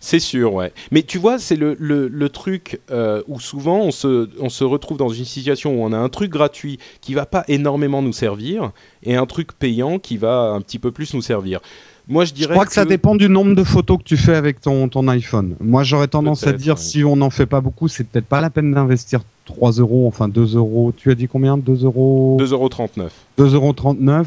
[0.00, 0.72] C'est sûr, ouais.
[0.90, 4.64] Mais tu vois, c'est le, le, le truc euh, où souvent on se, on se
[4.64, 8.12] retrouve dans une situation où on a un truc gratuit qui va pas énormément nous
[8.12, 8.72] servir
[9.04, 11.60] et un truc payant qui va un petit peu plus nous servir.
[12.08, 14.34] Moi, je Je dirais crois que, ça dépend du nombre de photos que tu fais
[14.34, 15.54] avec ton, ton iPhone.
[15.60, 16.82] Moi, j'aurais tendance à dire oui.
[16.82, 20.26] si on n'en fait pas beaucoup, c'est peut-être pas la peine d'investir 3 euros, enfin
[20.28, 20.92] 2 euros.
[20.96, 21.56] Tu as dit combien?
[21.56, 22.36] 2 euros?
[22.40, 23.08] 2,39€.
[23.38, 24.24] 2,39 euros.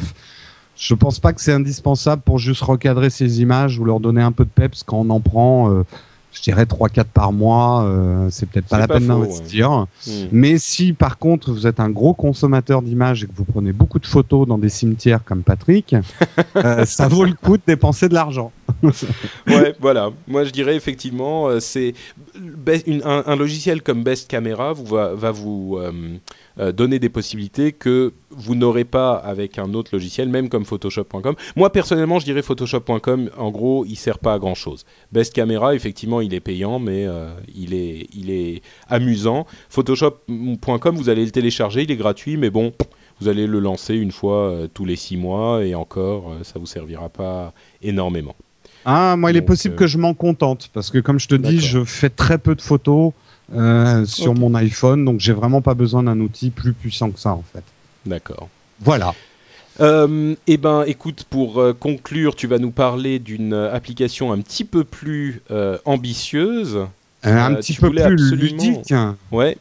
[0.76, 4.32] Je pense pas que c'est indispensable pour juste recadrer ces images ou leur donner un
[4.32, 5.84] peu de peps quand on en prend, euh,
[6.32, 7.84] je dirais 3-4 par mois.
[7.84, 9.86] euh, c'est peut-être pas la pas peine d'investir.
[10.08, 10.12] Hmm.
[10.32, 14.00] Mais si par contre vous êtes un gros consommateur d'images et que vous prenez beaucoup
[14.00, 15.96] de photos dans des cimetières comme Patrick,
[16.56, 18.52] euh, ça vaut le coup de dépenser de l'argent.
[19.48, 20.12] ouais, voilà.
[20.28, 21.94] Moi, je dirais effectivement, euh, c'est
[23.04, 25.92] un, logiciel comme Best Camera vous va, vous euh,
[26.60, 31.36] euh, donner des possibilités que vous n'aurez pas avec un autre logiciel, même comme Photoshop.com.
[31.56, 33.30] Moi, personnellement, je dirais Photoshop.com.
[33.38, 34.86] En gros, il sert pas à grand chose.
[35.12, 37.08] Best Camera, effectivement, il est payant, mais
[37.56, 39.46] il est, il est amusant.
[39.70, 42.74] Photoshop.com, vous allez le télécharger, il est gratuit, mais bon.
[43.20, 46.66] Vous allez le lancer une fois tous les six mois et encore, euh, ça vous
[46.66, 48.36] servira pas énormément.
[48.86, 51.36] Ah, moi, il est possible euh, que je m'en contente parce que, comme je te
[51.36, 53.14] dis, je fais très peu de photos.
[54.06, 57.44] sur mon iPhone, donc j'ai vraiment pas besoin d'un outil plus puissant que ça en
[57.54, 57.64] fait.
[58.06, 58.50] D'accord.
[58.82, 59.14] Voilà.
[59.80, 64.66] Euh, eh ben, écoute, pour euh, conclure, tu vas nous parler d'une application un petit
[64.66, 66.80] peu plus euh, ambitieuse.
[67.24, 68.94] un petit peu plus ludique.
[69.32, 69.58] Ouais.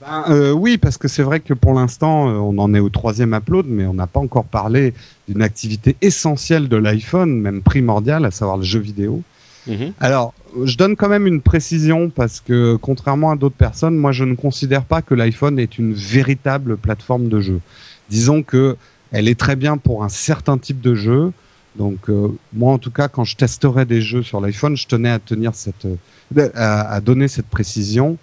[0.00, 3.66] Ben, oui, parce que c'est vrai que pour l'instant, on en est au troisième upload,
[3.68, 4.94] mais on n'a pas encore parlé
[5.28, 9.22] d'une activité essentielle de l'iPhone, même primordiale, à savoir le jeu vidéo.
[9.66, 9.92] Mhm.
[10.00, 10.32] Alors,
[10.64, 14.34] je donne quand même une précision parce que contrairement à d'autres personnes, moi je ne
[14.34, 17.60] considère pas que l'iPhone est une véritable plateforme de jeu.
[18.08, 18.76] Disons que
[19.12, 21.32] elle est très bien pour un certain type de jeu.
[21.76, 25.10] Donc euh, moi en tout cas quand je testerai des jeux sur l'iPhone, je tenais
[25.10, 28.16] à tenir cette euh, à, donner cette précision.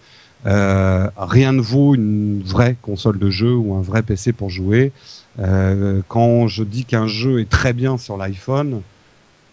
[0.45, 4.91] Euh, rien ne vaut une vraie console de jeu ou un vrai PC pour jouer.
[5.39, 8.81] Euh, quand je dis qu'un jeu est très bien sur l'iPhone,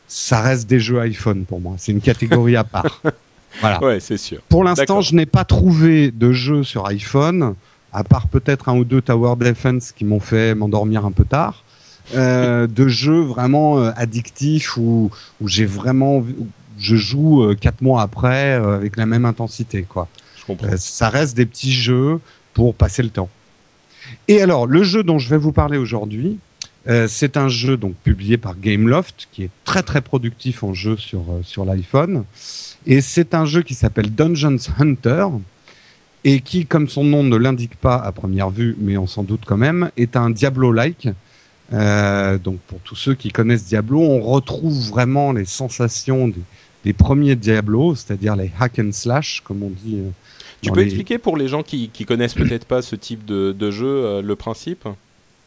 [0.06, 1.74] ça reste des jeux iPhone pour moi.
[1.78, 3.00] C'est une catégorie à part.
[3.60, 3.80] Voilà.
[3.84, 4.40] Ouais, c'est sûr.
[4.48, 7.54] Pour l'instant, je n'ai pas trouvé de jeu sur iPhone
[7.92, 11.62] à part peut-être un ou deux Tower Defense qui m'ont fait m'endormir un peu tard,
[12.16, 15.08] euh, de jeux vraiment addictifs où,
[15.40, 16.24] où j'ai vraiment,
[16.80, 20.08] je joue quatre mois après avec la même intensité, quoi.
[20.46, 20.76] Comprends.
[20.76, 22.20] ça reste des petits jeux
[22.52, 23.28] pour passer le temps.
[24.28, 26.38] Et alors, le jeu dont je vais vous parler aujourd'hui,
[27.08, 31.24] c'est un jeu donc publié par Gameloft qui est très très productif en jeu sur
[31.42, 32.24] sur l'iPhone
[32.86, 35.26] et c'est un jeu qui s'appelle Dungeons Hunter
[36.24, 39.42] et qui, comme son nom ne l'indique pas à première vue, mais on s'en doute
[39.46, 41.08] quand même, est un Diablo-like.
[41.72, 46.40] Euh, donc pour tous ceux qui connaissent Diablo, on retrouve vraiment les sensations des,
[46.92, 49.96] premiers Diablo, c'est-à-dire les hack and slash, comme on dit.
[49.96, 50.10] Euh,
[50.60, 53.70] tu peux expliquer pour les gens qui, qui connaissent peut-être pas ce type de, de
[53.70, 54.86] jeu euh, le principe?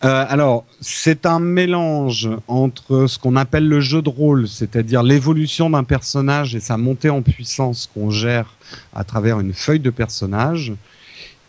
[0.06, 5.72] Euh, alors, c'est un mélange entre ce qu'on appelle le jeu de rôle, c'est-à-dire l'évolution
[5.72, 8.54] d'un personnage et sa montée en puissance qu'on gère
[8.94, 10.74] à travers une feuille de personnage,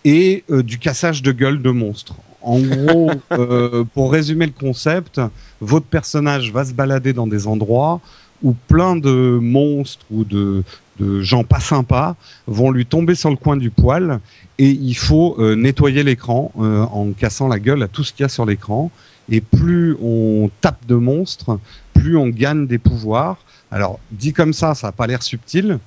[0.04, 2.14] et euh, du cassage de gueule de monstres.
[2.40, 5.20] En gros, euh, pour résumer le concept,
[5.60, 8.00] votre personnage va se balader dans des endroits
[8.42, 10.62] où plein de monstres ou de,
[11.00, 14.20] de gens pas sympas vont lui tomber sur le coin du poil
[14.58, 18.24] et il faut euh, nettoyer l'écran euh, en cassant la gueule à tout ce qu'il
[18.24, 18.90] y a sur l'écran.
[19.30, 21.58] Et plus on tape de monstres,
[21.94, 23.38] plus on gagne des pouvoirs.
[23.70, 25.78] Alors dit comme ça, ça n'a pas l'air subtil.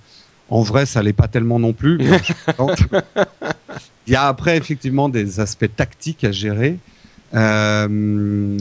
[0.49, 1.97] En vrai, ça l'est pas tellement non plus.
[4.07, 6.77] il y a après effectivement des aspects tactiques à gérer.
[7.33, 8.57] Euh,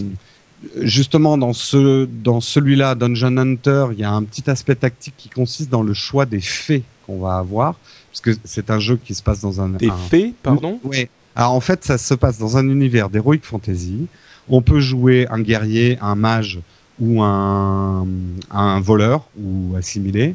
[0.83, 5.29] justement dans ce dans celui-là Dungeon Hunter, il y a un petit aspect tactique qui
[5.29, 7.77] consiste dans le choix des faits qu'on va avoir
[8.11, 10.81] parce que c'est un jeu qui se passe dans un des faits, pardon?
[10.85, 11.09] Oui.
[11.37, 14.07] Alors en fait, ça se passe dans un univers d'heroic fantasy.
[14.49, 16.61] On peut jouer un guerrier, un mage
[16.99, 18.07] ou un
[18.51, 20.35] un voleur ou assimilé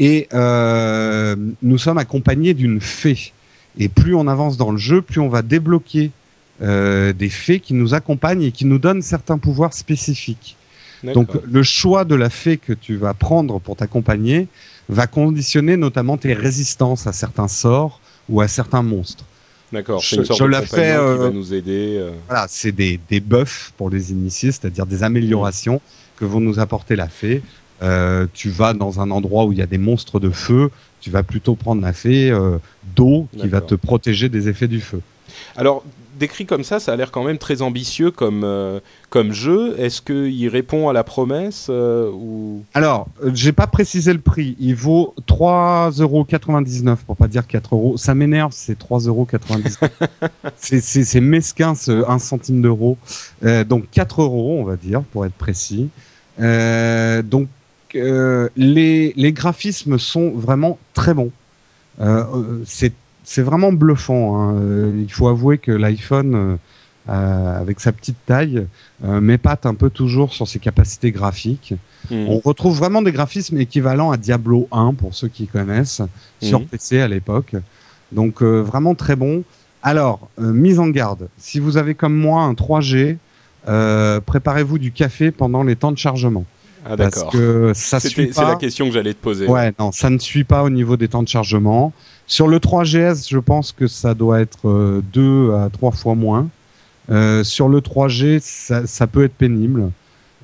[0.00, 3.32] et euh, nous sommes accompagnés d'une fée.
[3.78, 6.10] Et plus on avance dans le jeu, plus on va débloquer
[6.60, 10.56] des fées qui nous accompagnent et qui nous donnent certains pouvoirs spécifiques.
[11.02, 14.48] Donc le choix de la fée que tu vas prendre pour t'accompagner
[14.88, 19.24] va conditionner notamment tes résistances à certains sorts ou à certains monstres.
[19.72, 20.00] D'accord.
[20.00, 21.96] Je de la fais, euh, qui va nous aider.
[21.98, 22.10] Euh.
[22.26, 25.80] Voilà, c'est des, des buffs pour les initiés, c'est-à-dire des améliorations
[26.16, 27.40] que vont nous apporter la fée.
[27.82, 30.70] Euh, tu vas dans un endroit où il y a des monstres de feu,
[31.00, 32.30] tu vas plutôt prendre la fée
[32.96, 35.00] d'eau qui va te protéger des effets du feu.
[35.56, 35.84] Alors,
[36.20, 38.78] décrit comme ça, ça a l'air quand même très ambitieux comme, euh,
[39.08, 39.74] comme jeu.
[39.80, 42.62] Est-ce qu'il répond à la promesse euh, ou...
[42.74, 44.54] Alors, euh, j'ai pas précisé le prix.
[44.60, 47.96] Il vaut 3,99€ pour pas dire 4 euros.
[47.96, 49.88] Ça m'énerve, c'est 3,99€.
[50.56, 52.98] c'est, mesquin, ce 1 centime d'euro.
[53.66, 55.88] donc 4 euros, on va dire, pour être précis.
[56.38, 57.48] donc,
[57.94, 61.32] les, les graphismes sont vraiment très bons.
[62.66, 62.92] c'est
[63.24, 64.40] c'est vraiment bluffant.
[64.40, 64.54] Hein.
[64.56, 66.56] Euh, il faut avouer que l'iPhone, euh,
[67.08, 68.66] euh, avec sa petite taille,
[69.02, 71.74] m'épate un peu toujours sur ses capacités graphiques.
[72.10, 72.26] Hmm.
[72.28, 76.02] On retrouve vraiment des graphismes équivalents à Diablo 1 pour ceux qui connaissent
[76.42, 76.66] sur hmm.
[76.66, 77.54] PC à l'époque.
[78.12, 79.44] Donc vraiment très bon.
[79.82, 83.16] Alors, mise en garde, si vous avez comme moi un 3G,
[83.64, 86.44] préparez-vous du café pendant les temps de chargement.
[86.84, 88.32] Ah, parce que ça suit pas.
[88.32, 89.46] C'est la question que j'allais te poser.
[89.46, 91.92] Ouais, non, ça ne suit pas au niveau des temps de chargement.
[92.26, 96.48] Sur le 3GS, je pense que ça doit être euh, deux à trois fois moins.
[97.10, 99.90] Euh, sur le 3G, ça, ça, peut être pénible.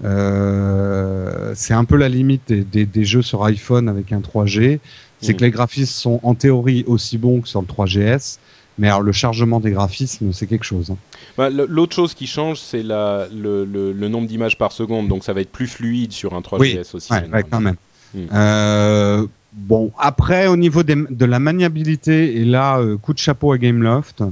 [0.05, 4.81] Euh, c'est un peu la limite des, des, jeux sur iPhone avec un 3G.
[5.21, 5.37] C'est mm.
[5.37, 8.39] que les graphismes sont en théorie aussi bons que sur le 3GS.
[8.79, 10.91] Mais alors le chargement des graphismes, c'est quelque chose.
[10.91, 10.97] Hein.
[11.37, 15.09] Bah, L'autre chose qui change, c'est le, le, le, nombre d'images par seconde.
[15.09, 17.13] Donc ça va être plus fluide sur un 3GS aussi.
[17.13, 17.77] Ouais, quand même.
[18.15, 18.27] Hmm.
[18.33, 24.23] Euh, bon, après au niveau de la maniabilité, et là, coup de chapeau à Gameloft,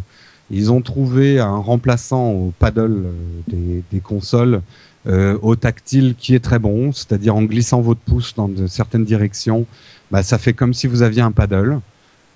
[0.50, 3.04] ils ont trouvé un remplaçant au paddle
[3.48, 4.60] des, des consoles
[5.06, 9.04] euh, au tactile qui est très bon, c'est-à-dire en glissant votre pouce dans de certaines
[9.04, 9.66] directions,
[10.10, 11.80] bah, ça fait comme si vous aviez un paddle.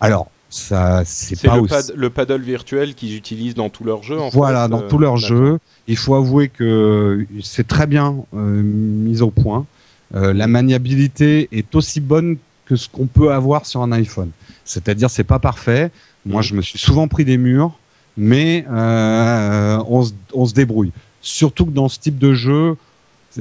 [0.02, 1.92] Alors, ça, c'est pas le, aussi...
[1.94, 4.18] le paddle virtuel qu'ils utilisent dans tous leurs jeux.
[4.18, 5.58] En voilà, dans euh, tous leurs jeux.
[5.86, 9.66] Il faut avouer que c'est très bien euh, mis au point.
[10.14, 14.30] Euh, la maniabilité est aussi bonne que ce qu'on peut avoir sur un iPhone.
[14.64, 15.90] C'est-à-dire, c'est pas parfait.
[16.24, 16.46] Moi, mhm.
[16.46, 17.78] je me suis souvent pris des murs,
[18.16, 20.92] mais euh, on, se, on se débrouille.
[21.20, 22.76] Surtout que dans ce type de jeu,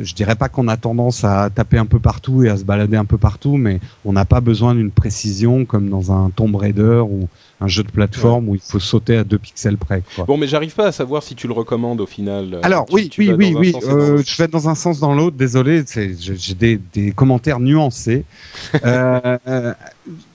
[0.04, 2.98] je dirais pas qu'on a tendance à taper un peu partout et à se balader
[2.98, 7.04] un peu partout, mais on n'a pas besoin d'une précision comme dans un Tomb Raider
[7.08, 7.28] ou
[7.60, 10.04] un jeu de plateforme où il faut sauter à deux pixels près.
[10.16, 10.26] Quoi.
[10.26, 12.60] Bon, mais j'arrive pas à savoir si tu le recommandes au final.
[12.64, 15.38] Alors oui, oui, oui, oui, euh, je vais dans un sens dans l'autre.
[15.38, 18.26] Désolé, j'ai des, des, commentaires nuancés.
[18.86, 19.74] euh, euh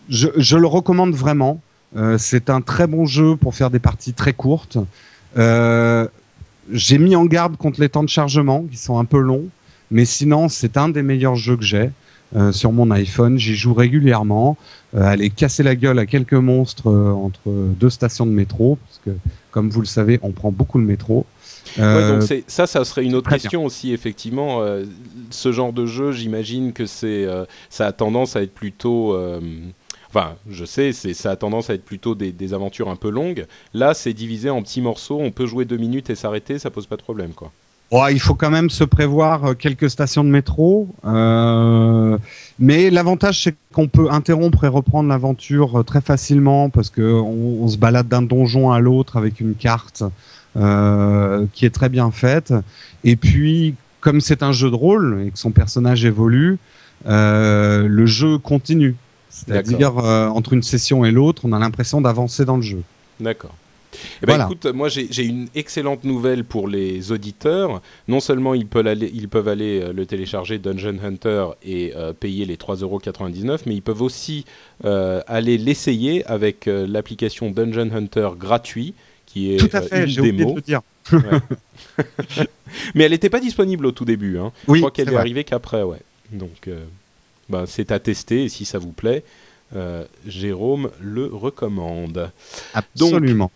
[0.09, 1.61] je, je, le recommande vraiment.
[1.96, 4.79] Euh, c'est un très bon jeu pour faire des parties très courtes.
[5.38, 6.07] Euh,
[6.70, 9.48] j'ai mis en garde contre les temps de chargement qui sont un peu longs,
[9.90, 11.90] mais sinon c'est un des meilleurs jeux que j'ai
[12.35, 13.38] euh, sur mon iPhone.
[13.38, 14.57] J'y joue régulièrement.
[14.94, 19.01] Euh, aller casser la gueule à quelques monstres euh, entre deux stations de métro, parce
[19.05, 19.11] que
[19.51, 21.27] comme vous le savez, on prend beaucoup le métro.
[21.79, 24.61] Ouais, donc ça, ça serait une autre question aussi, effectivement.
[25.31, 27.27] ce genre de jeu, j'imagine que c'est,
[27.70, 29.16] ça a tendance à être plutôt
[30.14, 33.46] Enfin, je sais, ça a tendance à être plutôt des, aventures un peu longues.
[33.72, 35.18] Là, c'est divisé en petits morceaux.
[35.18, 37.51] On peut jouer deux minutes et s'arrêter, ça pose pas de problème, quoi.
[38.11, 40.87] il faut quand même se prévoir euh, quelques stations de métro.
[41.07, 42.18] Euh,
[42.59, 47.66] mais l'avantage, c'est qu'on peut interrompre et reprendre l'aventure euh, très facilement parce que on,
[47.68, 50.03] se balade d'un donjon à l'autre avec une carte
[50.55, 52.53] qui est très bien faite.
[53.03, 56.59] Et puis, comme c'est un jeu de rôle et que son personnage évolue,
[57.07, 58.94] le jeu continue.
[59.33, 62.83] C'est-à-dire, euh, entre une session et l'autre, on a l'impression d'avancer dans le jeu.
[63.18, 63.55] D'accord.
[64.23, 67.83] Eh ben écoute, moi j'ai une excellente nouvelle pour les auditeurs.
[68.09, 72.14] Non seulement ils peuvent aller, ils peuvent aller euh, le télécharger Dungeon Hunter et euh,
[72.14, 74.45] payer les 3,99€, mais ils peuvent aussi
[74.85, 78.95] aller l'essayer avec l'application Dungeon Hunter gratuit,
[79.27, 80.55] qui est tout à fait, une démo.
[80.55, 80.81] De dire.
[82.95, 84.38] mais elle n'était pas disponible au tout début.
[84.38, 84.53] Hein.
[84.68, 86.01] Oui, Je crois qu'elle est, arrivée qu'après, ouais.
[86.33, 86.68] Donc
[87.53, 89.23] ben, c'est à tester et si ça vous plaît,
[89.77, 92.31] euh, Jérôme le recommande.
[92.75, 93.51] Absolument.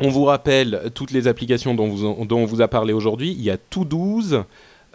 [0.00, 3.30] on vous rappelle toutes les applications dont, vous, dont on vous a parlé aujourd'hui.
[3.30, 4.42] Il y a tout 12,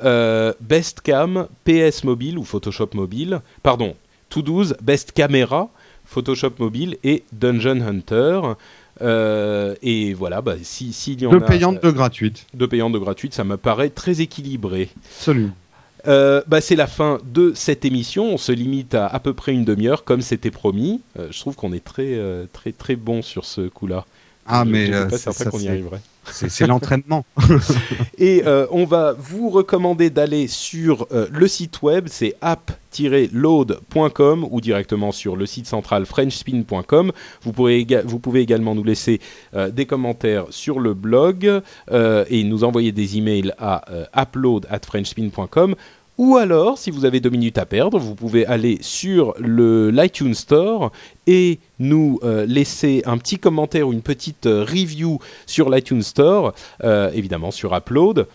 [0.03, 3.41] euh, Best Cam, PS Mobile ou Photoshop Mobile.
[3.63, 3.95] Pardon,
[4.29, 5.69] tout 12, Best Camera,
[6.05, 8.41] Photoshop Mobile et Dungeon Hunter.
[9.01, 12.45] Euh, et voilà, bah, s'il si, y en de payantes, de gratuites.
[12.53, 14.89] De payantes, de gratuites, ça me paraît très équilibré.
[15.17, 15.53] Absolument.
[16.05, 18.25] Euh, bah, c'est la fin de cette émission.
[18.25, 21.01] On se limite à à peu près une demi-heure, comme c'était promis.
[21.17, 24.05] Euh, je trouve qu'on est très, euh, très, très bon sur ce coup-là.
[24.47, 26.01] Ah, mais c'est pas qu'on y arriverait.
[26.29, 27.25] C'est l'entraînement.
[28.17, 35.35] et on va vous recommander d'aller sur le site web, c'est app-load.com ou directement sur
[35.35, 37.11] le site central frenchspin.com.
[37.43, 37.53] Vous,
[38.05, 39.19] vous pouvez également nous laisser
[39.53, 45.75] des commentaires sur le blog et nous envoyer des emails à upload@frenchspin.com.
[46.17, 50.33] Ou alors, si vous avez deux minutes à perdre, vous pouvez aller sur le l'iTunes
[50.33, 50.91] Store
[51.27, 56.53] et nous euh, laisser un petit commentaire ou une petite euh, review sur l'iTunes Store,
[56.83, 58.27] euh, évidemment sur Upload.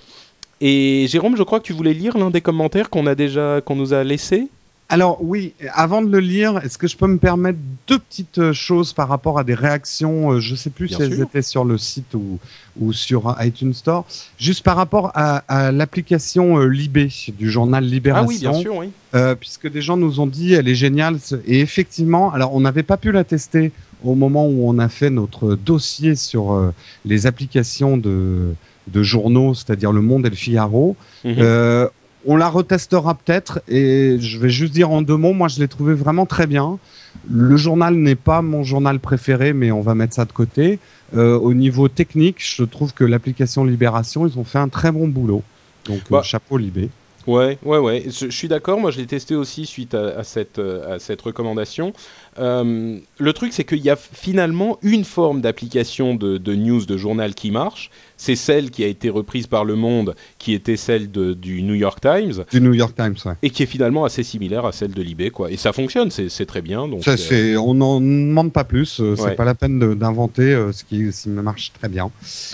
[0.61, 3.75] Et Jérôme, je crois que tu voulais lire l'un des commentaires qu'on a déjà qu'on
[3.75, 4.49] nous a laissé.
[4.89, 8.53] Alors oui, avant de le lire, est-ce que je peux me permettre deux petites euh,
[8.53, 11.65] choses par rapport à des réactions euh, Je ne sais plus si elles étaient sur
[11.65, 12.39] le site ou,
[12.79, 14.05] ou sur iTunes Store.
[14.37, 18.27] Juste par rapport à, l'application euh, Libé du journal Libération.
[18.27, 19.35] Ah oui, bien sûr, oui.
[19.41, 21.17] puisque des gens nous ont dit elle est géniale
[21.47, 23.73] et effectivement, alors on n'avait pas pu la tester
[24.05, 26.73] au moment où on a fait notre dossier sur
[27.07, 28.55] les applications de
[28.89, 30.97] de journaux, c'est-à-dire Le Monde et Le Figaro.
[31.25, 31.89] Mhm
[32.27, 35.69] on la retestera peut-être et je vais juste dire en deux mots, moi je l'ai
[35.69, 36.79] trouvé vraiment très bien.
[37.31, 40.79] Le journal n'est pas mon journal préféré, mais on va mettre ça de côté.
[41.15, 45.09] Euh, au niveau technique, je trouve que l'application Libération, ils ont fait un très bon
[45.09, 45.43] boulot.
[45.85, 46.89] Donc euh, bah, chapeau Libé.
[47.27, 48.05] Ouais, ouais, ouais.
[48.07, 48.81] Je, suis d'accord.
[48.81, 51.93] Moi, je l'ai testé aussi suite à, cette, à cette recommandation.
[52.39, 56.97] Euh, le truc, c'est qu'il y a finalement une forme d'application de, de, news, de
[56.97, 57.91] journal qui marche
[58.23, 62.01] c'est celle qui a été reprise par Le Monde, qui était celle du New York
[62.01, 62.45] Times.
[62.53, 63.33] Du New York Times, ouais.
[63.43, 65.51] Et qui est finalement assez similaire à celle de Libé, quoi.
[65.51, 66.87] Et ça fonctionne, c'est très bien.
[66.87, 69.01] Donc, ça, euh, on n'en demande pas plus.
[69.01, 72.13] Euh, c'est pas la peine d'inventer euh, ce qui, marche très bien.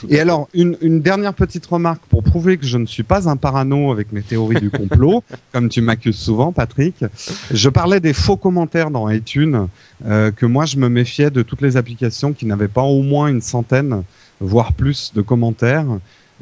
[0.08, 3.92] Et alors, une, dernière petite remarque pour prouver que je ne suis pas un parano
[3.92, 5.22] avec mes théories théorie du complot,
[5.52, 7.04] comme tu m'accuses souvent, Patrick.
[7.50, 9.68] Je parlais des faux commentaires dans iTunes,
[10.06, 13.28] euh, que moi je me méfiais de toutes les applications qui n'avaient pas au moins
[13.28, 14.02] une centaine,
[14.40, 15.86] voire plus de commentaires.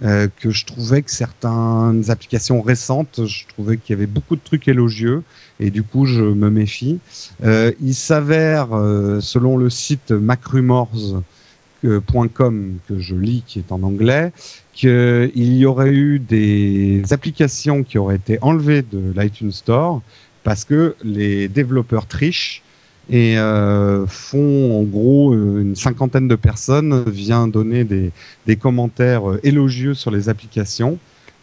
[0.02, 4.42] Euh, que je trouvais que certaines applications récentes, je trouvais qu'il y avait beaucoup de
[4.44, 5.22] trucs élogieux
[5.58, 6.98] et du coup je me méfie.
[7.42, 14.34] Euh, il s'avère, euh, selon le site macrumors.com que je lis, qui est en anglais,
[14.74, 20.02] qu'il y aurait eu des applications qui auraient été enlevées de l'iTunes Store
[20.44, 22.62] parce que les développeurs trichent
[23.08, 29.40] et euh, font en gros euh, une cinquantaine de personnes vient donner des, commentaires euh,
[29.44, 30.98] élogieux sur les applications,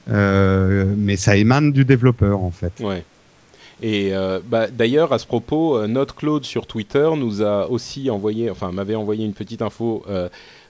[0.08, 2.74] mais ça émane du développeur en fait.
[2.82, 3.04] Ouais.
[3.82, 4.14] Et
[4.50, 8.96] bah, d'ailleurs, à ce propos, Note Claude sur Twitter nous a aussi envoyé, enfin m'avait
[8.96, 10.06] envoyé une petite info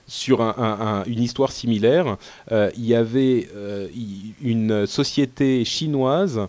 [0.06, 2.16] sur un, un, un, une histoire similaire.
[2.50, 3.48] Il y avait
[4.42, 6.40] une société chinoise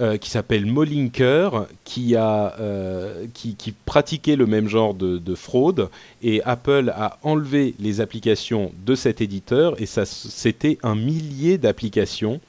[0.00, 5.34] euh, qui s'appelle Molinker, qui, a, euh, qui, qui, pratiquait le même genre de, de,
[5.36, 5.88] fraude,
[6.20, 12.40] et Apple a enlevé les applications de cet éditeur, et ça, c'était un millier d'applications.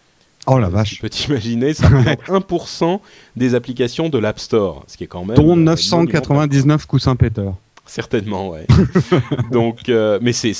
[0.47, 0.95] Oh la vache.
[0.95, 2.99] Tu peux t'imaginer, ça représente 1%
[3.35, 5.37] des applications de l'App Store, ce qui est quand même...
[5.37, 7.53] Dont 999 coussins péteurs.
[7.85, 8.65] Certainement, ouais.
[9.51, 10.55] donc, euh, mais c'est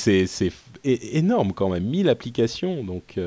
[0.84, 3.18] énorme quand même, 1000 applications, donc...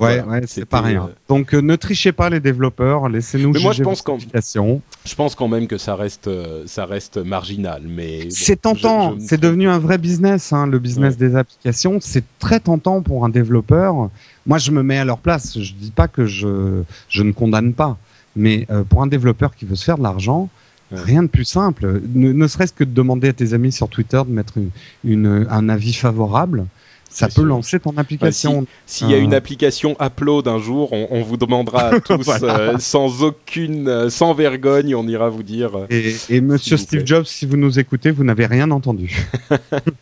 [0.00, 1.04] Ouais, voilà, ouais c'est pas rien.
[1.04, 1.14] Euh...
[1.28, 4.82] Donc euh, ne trichez pas les développeurs, laissez-nous juger moi, je pense applications.
[5.04, 9.16] Je pense quand même que ça reste, euh, ça reste marginal, mais c'est bon, tentant.
[9.20, 11.28] C'est devenu un vrai business, hein, le business ouais.
[11.28, 11.98] des applications.
[12.00, 14.10] C'est très tentant pour un développeur.
[14.46, 15.58] Moi, je me mets à leur place.
[15.58, 17.96] Je dis pas que je, je ne condamne pas,
[18.34, 20.48] mais euh, pour un développeur qui veut se faire de l'argent,
[20.92, 21.00] Ouais.
[21.00, 22.02] Rien de plus simple.
[22.14, 24.70] Ne, ne serait-ce que de demander à tes amis sur Twitter de mettre une,
[25.02, 26.66] une, un avis favorable
[27.14, 27.44] ça peut sûr.
[27.44, 28.62] lancer ton application.
[28.62, 32.00] Bah, S'il si y a une application upload un jour, on, on vous demandera à
[32.00, 32.58] tous voilà.
[32.58, 35.76] euh, sans aucune, euh, sans vergogne, on ira vous dire.
[35.76, 37.06] Euh, et, et Monsieur Steve plaît.
[37.06, 39.26] Jobs, si vous nous écoutez, vous n'avez rien entendu.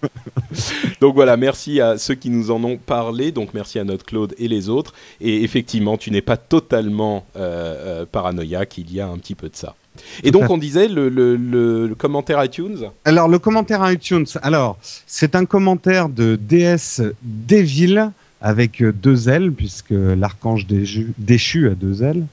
[1.01, 3.33] donc voilà, merci à ceux qui nous en ont parlé.
[3.33, 4.93] Donc merci à notre Claude et les autres.
[5.21, 8.79] Et effectivement, tu n'es pas totalement euh, paranoïaque.
[8.79, 9.75] Il y a un petit peu de ça.
[10.23, 12.91] Et donc on disait le, le, le, le, commentaire iTunes.
[13.05, 18.11] Alors le commentaire iTunes, alors c'est un commentaire de DS Devil
[18.43, 22.27] avec deux L puisque l'archange déchu a deux L,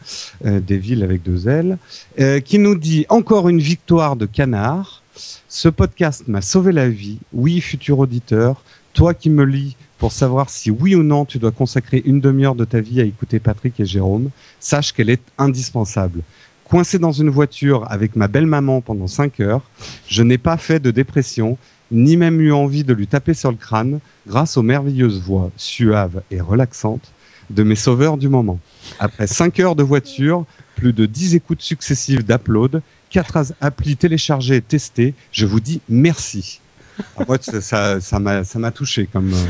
[0.46, 1.78] euh, Devil avec deux L,
[2.20, 5.04] euh, qui nous dit encore une victoire de canard.
[5.48, 7.20] Ce podcast m'a sauvé la vie.
[7.34, 11.52] Oui, futur auditeur, toi qui me lis pour savoir si oui ou non tu dois
[11.52, 14.30] consacrer une demi-heure de ta vie à écouter Patrick et Jérôme,
[14.60, 16.22] sache qu'elle est indispensable
[16.70, 19.62] coincé dans une voiture avec ma belle-maman pendant 5 heures,
[20.08, 21.58] je n'ai pas fait de dépression,
[21.92, 26.22] ni même eu envie de lui taper sur le crâne grâce aux merveilleuses voix suaves
[26.30, 27.12] et relaxantes
[27.50, 28.60] de mes sauveurs du moment.
[29.00, 30.46] Après 5 heures de voiture,
[30.76, 36.62] plus de 10 écoutes successives d'upload, 4 applis téléchargées et testées, je vous dis merci.
[37.18, 39.34] Ah, moi, ça, ça m'a ça touché comme...
[39.34, 39.46] Euh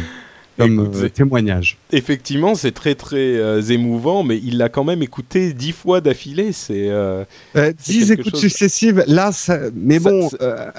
[0.60, 1.78] comme Écoute, euh, témoignage.
[1.94, 6.52] Effectivement, c'est très très euh, émouvant, mais il l'a quand même écouté dix fois d'affilée.
[6.52, 7.24] C'est euh,
[7.86, 8.42] dix écoutes chose...
[8.42, 9.04] successives.
[9.08, 10.30] Là, ça, mais ça, bon,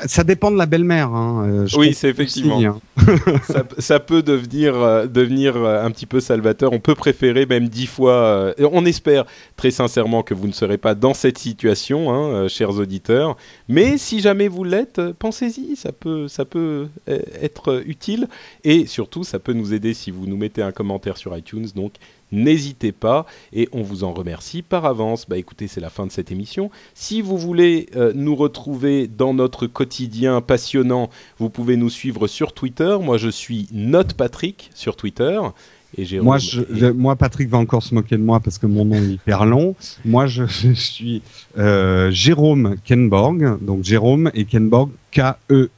[0.05, 1.09] ça dépend de la belle-mère.
[1.09, 2.59] Hein, oui, c'est effectivement.
[2.59, 2.81] Aussi, hein.
[3.49, 4.75] ça, ça, peut devenir
[5.09, 6.73] devenir un petit peu salvateur.
[6.75, 8.55] On peut préférer même dix fois.
[8.59, 9.25] on espère
[9.57, 13.37] très sincèrement que vous ne serez pas dans cette situation, hein, chers auditeurs.
[13.69, 15.77] Mais si jamais vous l'êtes, pensez-y.
[15.77, 18.29] Ça peut ça peut être utile
[18.65, 21.67] et surtout ça peut nous aider si vous nous mettez un commentaire sur iTunes.
[21.75, 21.95] Donc
[22.33, 25.27] n'hésitez pas et on vous en remercie par avance.
[25.29, 26.71] Bah écoutez, c'est la fin de cette émission.
[26.95, 32.53] Si vous voulez euh, nous retrouver dans notre quotidien passionnant, vous pouvez nous suivre sur
[32.53, 32.97] Twitter.
[33.03, 35.41] Moi, je suis Note Patrick sur Twitter.
[35.97, 38.67] Et Jérôme moi, je, je, moi, Patrick va encore se moquer de moi parce que
[38.67, 39.75] mon nom est hyper long.
[40.05, 41.23] Moi, je, je suis
[41.59, 45.73] euh, Jérôme Kenborg, donc Jérôme et Kenborg K-E-I-N-B-O-R-G.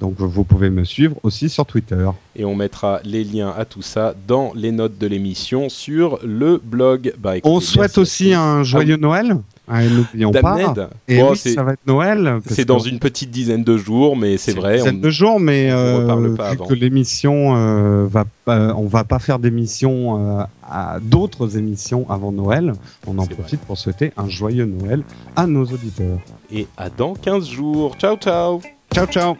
[0.00, 2.08] Donc vous pouvez me suivre aussi sur Twitter.
[2.36, 6.60] Et on mettra les liens à tout ça dans les notes de l'émission sur le
[6.62, 7.12] blog.
[7.18, 9.36] Bah, écoutez, on souhaite aussi un joyeux ah, Noël.
[9.66, 10.74] Ah, N'oublions pas.
[11.08, 12.38] Et bon, oui, ça va être Noël.
[12.46, 14.74] C'est dans une petite dizaine de jours, mais c'est vrai.
[14.74, 16.66] Une dizaine on, de jours, mais euh, vu avant.
[16.66, 22.32] que l'émission euh, va, euh, on va pas faire d'émission euh, à d'autres émissions avant
[22.32, 22.72] Noël.
[23.06, 23.66] On en profite vrai.
[23.66, 25.02] pour souhaiter un joyeux Noël
[25.36, 26.18] à nos auditeurs.
[26.52, 27.96] Et à dans 15 jours.
[27.98, 28.60] Ciao, ciao.
[28.90, 29.36] Tchau, tchau.